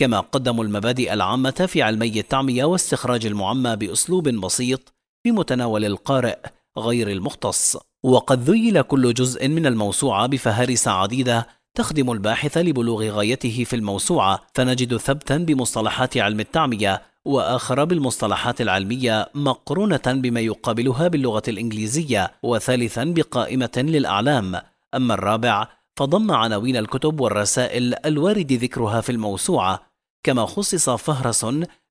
كما 0.00 0.20
قدموا 0.20 0.64
المبادئ 0.64 1.12
العامة 1.12 1.50
في 1.50 1.82
علمي 1.82 2.20
التعمية 2.20 2.64
واستخراج 2.64 3.26
المعمى 3.26 3.76
بأسلوب 3.76 4.28
بسيط 4.28 4.94
في 5.22 5.32
متناول 5.32 5.84
القارئ 5.84 6.38
غير 6.78 7.10
المختص. 7.10 7.76
وقد 8.02 8.50
ذيل 8.50 8.82
كل 8.82 9.14
جزء 9.14 9.48
من 9.48 9.66
الموسوعة 9.66 10.26
بفهارس 10.26 10.88
عديدة 10.88 11.46
تخدم 11.74 12.12
الباحث 12.12 12.58
لبلوغ 12.58 13.08
غايته 13.08 13.64
في 13.64 13.76
الموسوعة. 13.76 14.40
فنجد 14.54 14.96
ثبتا 14.96 15.36
بمصطلحات 15.36 16.16
علم 16.16 16.40
التعمية 16.40 17.02
وآخر 17.24 17.84
بالمصطلحات 17.84 18.60
العلمية 18.60 19.30
مقرونة 19.34 20.02
بما 20.06 20.40
يقابلها 20.40 21.08
باللغة 21.08 21.42
الإنجليزية. 21.48 22.32
وثالثا 22.42 23.04
بقائمة 23.04 23.72
للأعلام. 23.76 24.60
أما 24.94 25.14
الرابع 25.14 25.68
فضم 25.96 26.30
عناوين 26.32 26.76
الكتب 26.76 27.20
والرسائل 27.20 27.94
الوارد 28.06 28.52
ذكرها 28.52 29.00
في 29.00 29.12
الموسوعة. 29.12 29.89
كما 30.22 30.46
خصص 30.46 30.90
فهرس 30.90 31.46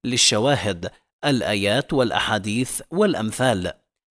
للشواهد 0.06 0.89
الآيات 1.26 1.94
والأحاديث 1.94 2.82
والأمثال 2.92 3.72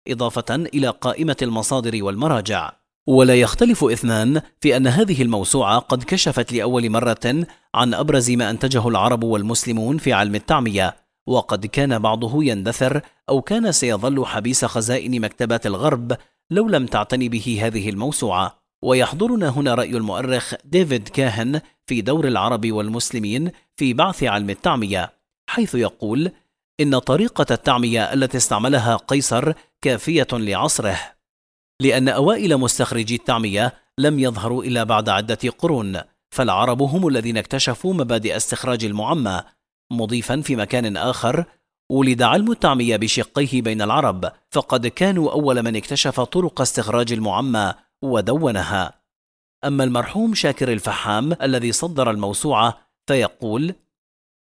إضافة 0.08 0.56
إلى 0.56 0.90
قائمة 0.90 1.38
المصادر 1.42 2.04
والمراجع. 2.04 2.72
ولا 3.08 3.36
يختلف 3.36 3.84
إثنان 3.84 4.42
في 4.62 4.78
أن 4.78 4.88
هذه 4.88 5.22
الموسوعة 5.22 5.80
قد 5.80 6.04
كشفت 6.04 6.54
لأول 6.54 6.90
مرة 6.90 7.46
عن 7.76 7.94
أبرز 7.94 8.32
ما 8.32 8.50
أنتجه 8.50 8.88
العرب 8.88 9.24
والمسلمون 9.24 9.98
في 9.98 10.14
علم 10.14 10.36
التعمية 10.36 10.96
وقد 11.28 11.66
كان 11.66 12.00
بعضه 12.00 12.44
يندثر 12.44 13.02
أو 13.30 13.42
كان 13.42 13.72
سيظل 13.72 14.26
حبيس 14.26 14.66
خزائن 14.66 15.22
مكتبات 15.22 15.66
الغرب 15.66 16.18
لو 16.52 16.68
لم 16.68 16.86
تعتني 16.86 17.30
به 17.30 17.60
هذه 17.62 17.90
الموسوعة. 17.90 18.66
ويحضرنا 18.84 19.50
هنا 19.50 19.76
رأي 19.76 19.98
المؤرخ 19.98 20.54
ديفيد 20.66 21.08
كاهن 21.08 21.62
في 21.88 22.02
دور 22.02 22.28
العرب 22.28 22.72
والمسلمين 22.72 23.52
في 23.78 23.94
بعث 23.94 24.24
علم 24.24 24.50
التعمية 24.50 25.14
حيث 25.50 25.76
يقول 25.76 26.32
إن 26.80 27.00
طريقة 27.00 27.46
التعمية 27.52 28.14
التي 28.14 28.38
استعملها 28.38 28.96
قيصر 28.96 29.54
كافية 29.82 30.28
لعصره 30.34 31.00
لأن 31.82 32.10
أوائل 32.10 32.58
مستخرجي 32.58 33.16
التعمية 33.16 33.74
لم 33.98 34.20
يظهروا 34.20 34.64
إلا 34.64 34.84
بعد 34.84 35.10
عدة 35.10 35.50
قرون 35.58 36.02
فالعرب 36.32 36.82
هم 36.82 37.08
الذين 37.08 37.38
اكتشفوا 37.38 37.94
مبادئ 37.94 38.38
استخراج 38.38 38.86
المعمى 38.86 39.42
مضيفا 39.92 40.42
في 40.42 40.56
مكان 40.56 40.98
آخر 40.98 41.46
ولد 41.92 42.22
علم 42.22 42.52
التعمية 42.52 42.98
بشقيه 42.98 43.62
بين 43.62 43.82
العرب 43.82 44.32
فقد 44.52 44.88
كانوا 44.88 45.32
أول 45.32 45.64
من 45.64 45.76
اكتشف 45.76 46.20
طرق 46.20 46.62
استخراج 46.62 47.14
المعمى 47.14 47.74
ودونها. 48.02 49.05
أما 49.66 49.84
المرحوم 49.84 50.34
شاكر 50.34 50.72
الفحام 50.74 51.36
الذي 51.42 51.72
صدر 51.72 52.12
الموسوعة 52.12 52.78
فيقول 53.08 53.76